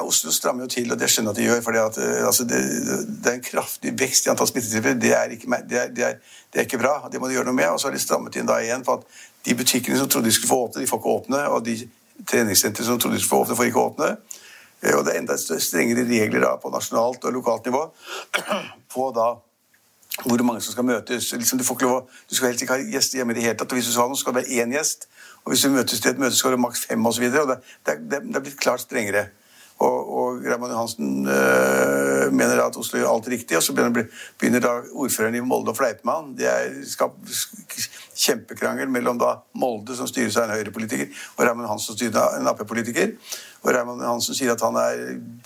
Oslo 0.02 0.32
strammer 0.34 0.66
jo 0.66 0.72
til, 0.72 0.88
og 0.90 0.98
det 0.98 1.06
skjønner 1.12 1.30
jeg 1.30 1.36
at 1.36 1.38
de 1.38 1.44
gjør. 1.46 1.60
for 1.62 1.78
altså, 2.26 2.46
det, 2.50 2.62
det, 3.06 3.28
er 3.30 3.36
en 3.38 3.44
kraftig 3.44 3.92
vekst 4.00 4.26
i 4.26 4.32
antall 4.32 4.50
smittetilfeller. 4.50 4.98
Det, 4.98 5.12
det, 5.70 5.84
det, 5.94 6.08
det, 6.50 6.58
er 6.58 6.66
ikke 6.66 6.82
bra. 6.82 6.96
Det 7.12 7.20
må 7.22 7.30
de 7.30 7.36
gjøre 7.36 7.52
noe 7.52 7.60
med. 7.60 7.68
Og 7.70 7.78
så 7.78 7.86
har 7.86 7.94
de 7.94 8.02
strammet 8.02 8.34
inn 8.40 8.50
da 8.50 8.58
igjen 8.64 8.82
på 8.82 8.98
at 8.98 9.06
de 9.46 9.54
butikkene 9.54 10.00
som 10.00 10.10
trodde 10.10 10.26
de 10.26 10.34
skulle 10.34 10.50
få 10.50 10.64
åpne, 10.66 10.82
de 10.82 10.90
får 10.90 11.02
ikke 11.02 11.14
åpne. 11.14 11.44
Og 11.54 11.62
de 11.68 11.76
treningssentrene 12.26 12.88
som 12.88 12.98
trodde 12.98 13.20
de 13.20 13.22
skulle 13.22 13.36
få 13.36 13.44
åpne, 13.44 13.58
får 13.60 13.70
ikke 13.70 13.84
åpne. 13.84 14.10
Eh, 14.82 14.96
og 14.98 15.04
det 15.06 15.14
er 15.14 15.22
enda 15.22 15.38
strengere 15.38 16.06
regler 16.08 16.48
da 16.48 16.54
på 16.58 16.72
nasjonalt 16.74 17.24
og 17.24 17.38
lokalt 17.38 17.70
nivå 17.70 17.84
på 18.94 19.08
da 19.14 19.30
hvor 20.22 20.42
mange 20.42 20.60
som 20.60 20.72
skal 20.72 20.84
møtes. 20.84 21.32
Liksom, 21.32 21.58
du, 21.58 21.64
lov, 21.80 22.10
du 22.30 22.34
skal 22.34 22.48
helst 22.48 22.62
ikke 22.62 22.74
ha 22.74 22.84
gjester 22.92 23.18
hjemme 23.18 23.34
i 23.34 23.38
det 23.38 23.42
hele 23.42 23.56
tatt. 23.58 23.72
og 23.72 23.78
Hvis 23.78 23.86
du 23.86 23.92
skal 23.92 24.06
ha 24.06 24.12
noe, 24.12 24.18
skal 24.18 24.34
det 24.34 24.42
være 24.42 24.62
én 24.62 24.74
gjest. 24.76 25.08
Og 25.44 25.52
hvis 25.52 25.64
du 25.64 25.72
møtes 25.74 26.00
til 26.00 26.10
et 26.10 26.20
møte, 26.22 26.36
skal 26.36 26.54
det 26.54 26.60
maks 26.62 26.84
fem 26.88 27.06
osv. 27.06 27.24
Det, 27.24 27.42
det, 27.86 27.96
det, 28.10 28.20
det 28.28 28.38
er 28.38 28.44
blitt 28.46 28.60
klart 28.60 28.84
strengere. 28.84 29.26
Og, 29.82 30.10
og 30.18 30.44
Raymond 30.46 30.70
Johansen 30.72 31.26
øh, 31.26 32.28
mener 32.32 32.60
at 32.62 32.76
Oslo 32.78 33.00
gjør 33.00 33.10
alt 33.10 33.28
riktig, 33.28 33.56
og 33.56 33.62
så 33.62 33.74
begynner, 33.74 34.06
begynner 34.38 34.62
da 34.62 34.74
ordføreren 34.92 35.34
i 35.34 35.42
Molde 35.42 35.74
å 35.74 35.76
fleipe 35.76 36.06
med 36.06 36.14
han. 36.14 36.28
Det 36.38 36.46
er 36.46 36.76
skap, 36.88 37.16
kjempekrangel 38.14 38.92
mellom 38.94 39.18
da 39.18 39.32
Molde, 39.58 39.96
som 39.98 40.08
styres 40.08 40.38
av 40.38 40.46
en 40.46 40.54
høyrepolitiker, 40.54 41.10
og 41.34 41.42
Raymond 41.42 41.66
Johansen, 41.66 41.90
som 41.90 41.98
styres 41.98 42.20
av 42.22 42.38
en 42.38 42.52
Ap-politiker. 42.52 43.16
Og 43.64 43.72
Raymond 43.72 44.02
Hansen 44.04 44.36
sier 44.36 44.52
at 44.52 44.60
han 44.60 44.76
er 44.76 44.98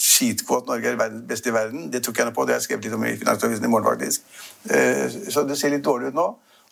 skitgod 0.03 0.65
at 0.65 0.73
Norge 0.73 0.91
er 0.91 0.99
verdens 0.99 1.27
beste 1.29 1.53
i 1.53 1.55
verden. 1.55 1.87
Det 1.93 2.03
tok 2.03 2.19
jeg 2.19 2.27
nå 2.27 2.35
på, 2.35 2.47
det 2.47 2.57
har 2.57 2.59
jeg 2.59 2.67
skrevet 2.67 2.89
litt 2.89 2.97
om 2.97 3.05
i 3.07 3.15
Finansavisen 3.21 3.69
i 3.69 3.71
morgen, 3.71 3.87
faktisk. 3.87 4.25
Eh, 4.75 5.05
så 5.31 5.45
det 5.47 5.59
ser 5.61 5.71
litt 5.71 5.87
dårlig 5.87 6.11
ut 6.11 6.19
nå. 6.19 6.27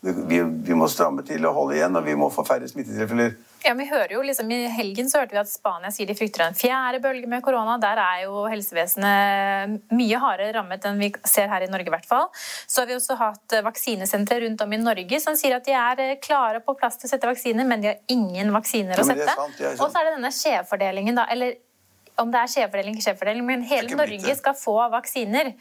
Vi, 0.07 0.39
vi, 0.43 0.75
må 0.79 0.87
stramme 0.91 1.25
til 1.27 1.45
og 1.49 1.57
holde 1.57 1.77
igjen, 1.79 1.97
og 1.99 2.05
vi 2.07 2.15
må 2.19 2.29
få 2.33 2.45
færre 2.47 2.69
smittetilfeller. 2.71 3.35
Ja, 3.67 3.73
vi 3.75 3.89
hører 3.91 4.13
jo 4.15 4.21
liksom, 4.23 4.51
I 4.55 4.69
helgen 4.71 5.09
så 5.11 5.23
hørte 5.23 5.35
vi 5.35 5.41
at 5.41 5.51
Spania 5.51 5.91
sier 5.95 6.07
de 6.07 6.15
frykter 6.15 6.45
en 6.45 6.57
fjerde 6.57 7.01
bølge 7.03 7.27
med 7.31 7.43
korona. 7.43 7.75
Der 7.83 7.99
er 7.99 8.23
jo 8.27 8.45
helsevesenet 8.51 9.91
mye 9.97 10.23
hardere 10.23 10.55
rammet 10.55 10.87
enn 10.87 11.03
vi 11.03 11.11
ser 11.27 11.51
her 11.51 11.67
i 11.67 11.71
Norge. 11.73 11.91
I 11.91 11.95
hvert 11.97 12.09
fall. 12.09 12.29
Så 12.67 12.83
har 12.83 12.91
vi 12.91 12.97
også 12.99 13.19
hatt 13.19 13.59
vaksinesentre 13.67 14.41
rundt 14.45 14.63
om 14.63 14.75
i 14.75 14.81
Norge 14.81 15.21
som 15.23 15.39
sier 15.39 15.59
at 15.59 15.67
de 15.67 15.75
er 15.75 16.03
eh, 16.05 16.17
klare 16.23 16.63
på 16.63 16.77
plass 16.79 17.01
til 17.01 17.11
å 17.11 17.15
sette 17.15 17.31
vaksiner, 17.31 17.67
men 17.67 17.83
de 17.83 17.93
har 17.93 18.03
ingen 18.13 18.55
vaksiner 18.55 19.03
å 19.03 19.07
sette. 19.07 19.39
Og 19.77 19.87
så 19.87 19.93
er 20.01 20.09
det 20.09 20.17
denne 20.19 20.35
skjevfordelingen, 20.35 21.19
da. 21.19 21.27
Eller 21.35 21.59
om 22.21 22.31
det 22.33 22.41
er 22.41 22.53
skjevfordeling, 22.53 22.97
skjevfordeling, 23.03 23.45
men 23.47 23.65
hele 23.69 23.99
Norge 23.99 24.37
skal 24.39 24.57
få 24.57 24.77
vaksiner. 24.93 25.53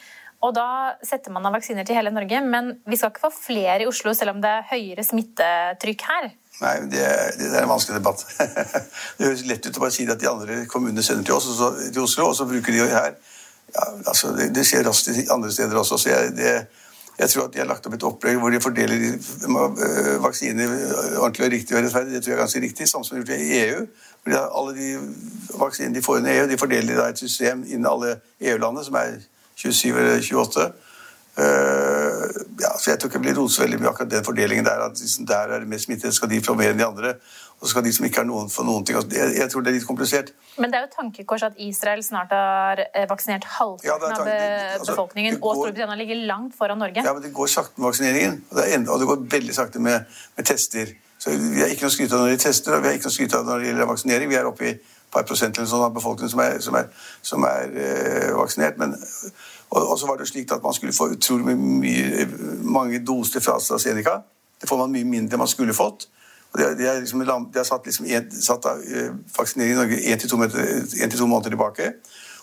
Og 0.44 0.52
da 0.56 0.96
setter 1.06 1.34
man 1.34 1.46
av 1.48 1.56
vaksiner 1.56 1.88
til 1.88 1.98
hele 1.98 2.12
Norge, 2.14 2.42
men 2.44 2.74
vi 2.86 2.98
skal 3.00 3.14
ikke 3.14 3.28
få 3.28 3.32
flere 3.34 3.86
i 3.86 3.88
Oslo 3.90 4.14
selv 4.18 4.36
om 4.36 4.42
det 4.44 4.52
er 4.52 4.68
høyere 4.72 5.06
smittetrykk 5.06 6.06
her? 6.10 6.28
Nei, 6.62 6.76
det 6.92 7.04
det 7.40 7.50
er 7.52 7.64
en 7.64 7.72
vanskelig 7.72 8.00
debatt. 8.00 8.24
det 9.18 9.28
høres 9.28 9.46
lett 9.50 9.68
ut 9.68 9.80
å 9.80 9.84
bare 9.84 9.96
si 9.96 10.08
at 10.08 10.22
de 10.22 10.30
andre 10.32 10.62
kommunene 10.72 11.04
sender 11.04 11.28
til 11.28 11.38
oss, 11.38 11.50
så, 11.58 11.72
til 11.90 12.04
Oslo, 12.06 12.30
og 12.30 12.38
så 12.38 12.48
bruker 12.50 12.76
de 12.76 12.86
her. 12.86 13.16
Ja, 13.76 13.86
altså, 14.08 14.32
det, 14.38 14.52
det, 14.56 14.64
skjer 14.68 14.86
raskt 14.88 15.32
andre 15.34 15.52
steder 15.52 15.80
også. 15.82 15.98
så 16.00 16.12
jeg, 16.14 16.36
det, 16.38 16.54
jeg 17.18 17.32
tror 17.32 17.48
at 17.48 17.54
de 17.54 17.60
har 17.60 17.68
lagt 17.68 17.88
opp 17.88 17.96
et 17.96 18.06
opplegg 18.08 18.40
hvor 18.40 18.52
de 18.52 18.62
fordeler 18.64 19.04
øh, 19.08 20.24
vaksiner 20.24 20.72
ordentlig 21.20 21.46
og 21.48 21.52
riktig 21.52 21.76
og 21.76 21.84
rettferdig. 21.84 22.14
Det 22.14 22.24
tror 22.24 22.34
jeg 22.34 22.38
er 22.38 22.44
ganske 22.44 22.64
riktig, 22.64 22.90
samme 22.92 23.08
som 23.08 23.18
de 23.18 23.24
har 23.24 23.26
gjort 23.26 23.42
i 23.42 23.62
EU. 23.64 23.86
Alle 24.46 24.76
de 24.76 24.90
vaksinene 25.60 25.96
de 25.96 26.04
får 26.04 26.20
inn 26.20 26.28
i 26.28 26.36
EU, 26.38 26.50
de 26.52 26.60
fordeler 26.60 27.00
de 27.00 27.08
et 27.08 27.24
system 27.24 27.64
innen 27.68 27.88
alle 27.90 28.18
EU-landene, 28.42 28.86
som 28.88 29.00
er 29.00 29.18
27 29.56 29.98
eller 29.98 30.22
28. 30.22 30.68
Uh, 31.36 32.32
ja, 32.62 32.70
så 32.80 32.94
Jeg 32.94 33.00
tror 33.00 33.10
ikke 33.10 33.20
jeg 33.20 33.26
blir 33.26 33.36
roset 33.36 33.66
veldig 33.66 33.82
mye 33.82 33.90
akkurat 33.92 34.12
den 34.12 34.24
fordelingen 34.24 34.66
der. 34.66 34.86
at 34.86 35.00
liksom, 35.00 35.26
Der 35.28 35.52
er 35.52 35.60
det 35.60 35.68
mer 35.68 35.82
smitte, 35.84 36.12
skal 36.12 36.30
de 36.32 36.42
få 36.44 36.56
mer 36.56 36.72
enn 36.72 36.80
de 36.80 36.86
andre. 36.86 37.16
Og 37.60 37.68
så 37.68 37.72
skal 37.72 37.84
de 37.84 37.92
som 37.96 38.06
ikke 38.06 38.20
har 38.22 38.28
noen, 38.28 38.50
få 38.52 38.64
noen 38.68 38.86
ting. 38.86 38.98
Altså, 39.00 39.12
jeg, 39.16 39.36
jeg, 39.40 39.50
tror 39.52 39.64
det 39.64 39.72
er 39.72 39.76
litt 39.78 39.88
komplisert. 39.88 40.32
Men 40.60 40.72
det 40.72 40.80
er 40.80 40.88
jo 40.88 40.92
tankekors 40.96 41.46
at 41.48 41.60
Israel 41.64 42.04
snart 42.04 42.34
har 42.36 42.82
eh, 42.86 43.06
vaksinert 43.10 43.48
halvparten 43.58 44.12
ja, 44.12 44.18
av 44.18 44.28
altså, 44.80 44.92
befolkningen, 44.92 45.40
går, 45.40 45.52
og 45.52 45.62
Storbritannia 45.62 46.00
ligger 46.02 46.22
langt 46.28 46.58
foran 46.58 46.80
Norge. 46.84 47.04
Ja, 47.04 47.14
men 47.16 47.24
det 47.24 47.32
går 47.36 47.52
sakte 47.52 47.80
med 47.80 47.88
vaksineringen, 47.88 48.42
og 48.52 48.60
det, 48.60 48.68
enda, 48.76 48.92
og 48.92 49.00
det 49.00 49.08
går 49.12 49.24
veldig 49.38 49.56
sakte 49.56 49.84
med, 49.84 50.20
med, 50.36 50.48
tester. 50.52 50.92
Så 51.20 51.32
Vi 51.32 51.64
har 51.64 51.72
ikke 51.72 51.88
noe 51.88 51.96
skryt 51.96 52.12
av 52.12 52.26
når 52.26 52.36
de 52.36 52.44
tester, 52.44 52.76
og 52.76 52.84
vi 52.84 52.92
har 52.92 53.00
ikke 53.00 53.10
noe 53.10 53.18
skryt 53.18 53.38
av 53.40 53.48
når 53.48 53.64
det 53.64 53.72
gjelder 53.72 53.92
vaksinering. 53.94 54.32
Vi 54.32 54.40
er 54.40 54.52
oppe 54.52 54.68
i 54.68 54.76
par 55.16 55.26
prosent 55.28 55.58
eller 55.58 55.70
sånn 55.72 55.88
av 55.88 55.96
befolkningen 55.96 56.32
som 56.34 56.44
er, 56.44 56.58
som 56.64 56.78
er, 56.80 56.90
som 57.26 57.46
er 57.48 57.78
eh, 57.82 58.32
vaksinert. 58.38 58.80
men 58.82 58.96
og, 59.70 59.80
og, 59.82 59.96
så 60.00 60.08
var 60.08 60.20
det 60.20 60.28
slik 60.30 60.52
at 60.54 60.64
man 60.64 60.76
skulle 60.76 60.94
få 60.94 61.10
utrolig 61.16 61.56
mye, 61.58 62.28
mange 62.64 63.02
doser 63.06 63.44
fra 63.44 63.58
AstraZeneca. 63.60 64.20
Det 64.62 64.70
får 64.70 64.78
man 64.84 64.94
mye 64.94 65.08
mindre 65.08 65.36
enn 65.36 65.42
man 65.42 65.52
skulle 65.52 65.74
fått. 65.76 66.08
Og 66.54 66.62
de, 66.62 66.68
de, 66.80 66.86
liksom, 67.02 67.24
de 67.26 67.60
har 67.60 67.68
satt, 67.68 67.88
liksom 67.88 68.06
en, 68.08 68.30
satt 68.32 68.68
uh, 68.70 69.10
vaksinering 69.36 69.74
i 69.74 69.80
Norge 69.80 69.98
én 70.06 70.22
til 70.22 70.32
to 70.32 71.28
måneder 71.28 71.50
tilbake. 71.50 71.90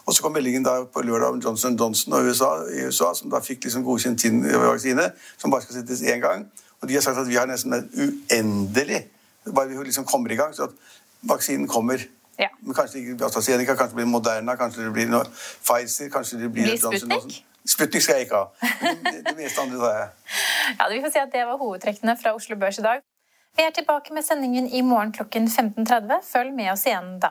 Og 0.04 0.14
så 0.14 0.24
kom 0.24 0.34
meldingen 0.34 0.66
da 0.66 0.82
på 0.84 1.04
lørdag 1.06 1.36
om 1.36 1.40
Johnson 1.40 1.78
Johnson 1.78 2.18
og 2.18 2.26
USA, 2.26 2.50
i 2.74 2.84
USA, 2.90 3.12
som 3.14 3.30
da 3.32 3.40
fikk 3.40 3.64
liksom 3.64 3.86
godkjent 3.86 4.20
sin 4.20 4.42
vaksine, 4.42 5.12
som 5.38 5.54
bare 5.54 5.62
skal 5.64 5.78
settes 5.78 6.02
én 6.02 6.20
gang. 6.20 6.44
Og 6.82 6.90
de 6.90 6.98
har 6.98 7.06
sagt 7.06 7.22
at 7.22 7.30
vi 7.30 7.38
har 7.38 7.46
nesten 7.46 7.72
uendelig 7.78 9.04
bare 9.46 9.70
vi 9.70 9.84
liksom 9.84 10.04
kommer 10.04 10.30
i 10.30 10.36
gang. 10.36 10.54
Så 10.54 10.68
at 10.68 10.74
vaksinen 11.22 11.68
kommer. 11.68 12.02
Ja. 12.42 12.50
Men 12.60 12.76
kanskje 12.76 13.16
AstraZeneca, 13.28 13.76
kanskje 13.78 13.94
det 13.94 14.00
blir 14.02 14.10
Moderna, 14.10 14.56
kanskje 14.58 14.86
det 14.86 14.92
blir 14.96 15.08
noe 15.10 15.24
Pfizer 15.32 16.10
kanskje 16.12 16.42
det 16.42 16.52
blir, 16.52 16.72
blir 16.72 16.82
Sputnik? 16.82 17.40
Sputnik 17.68 18.02
skal 18.02 18.18
jeg 18.18 18.26
ikke 18.26 18.42
ha. 18.42 18.68
Det, 18.82 19.22
det 19.28 19.36
meste 19.38 19.62
andre 19.62 19.78
tar 19.78 19.96
jeg. 20.00 20.10
Ja, 20.80 20.88
Vi 20.90 21.00
får 21.04 21.14
si 21.14 21.22
at 21.22 21.32
det 21.34 21.46
var 21.46 21.58
hovedtrekkene 21.60 22.16
fra 22.18 22.34
Oslo 22.34 22.56
Børs 22.58 22.78
i 22.82 22.86
dag. 22.86 23.02
Vi 23.56 23.62
er 23.62 23.70
tilbake 23.76 24.14
med 24.14 24.24
sendingen 24.24 24.66
i 24.66 24.80
morgen 24.82 25.12
klokken 25.12 25.46
15.30. 25.48 26.22
Følg 26.32 26.54
med 26.56 26.72
oss 26.72 26.86
igjen 26.88 27.18
da. 27.20 27.30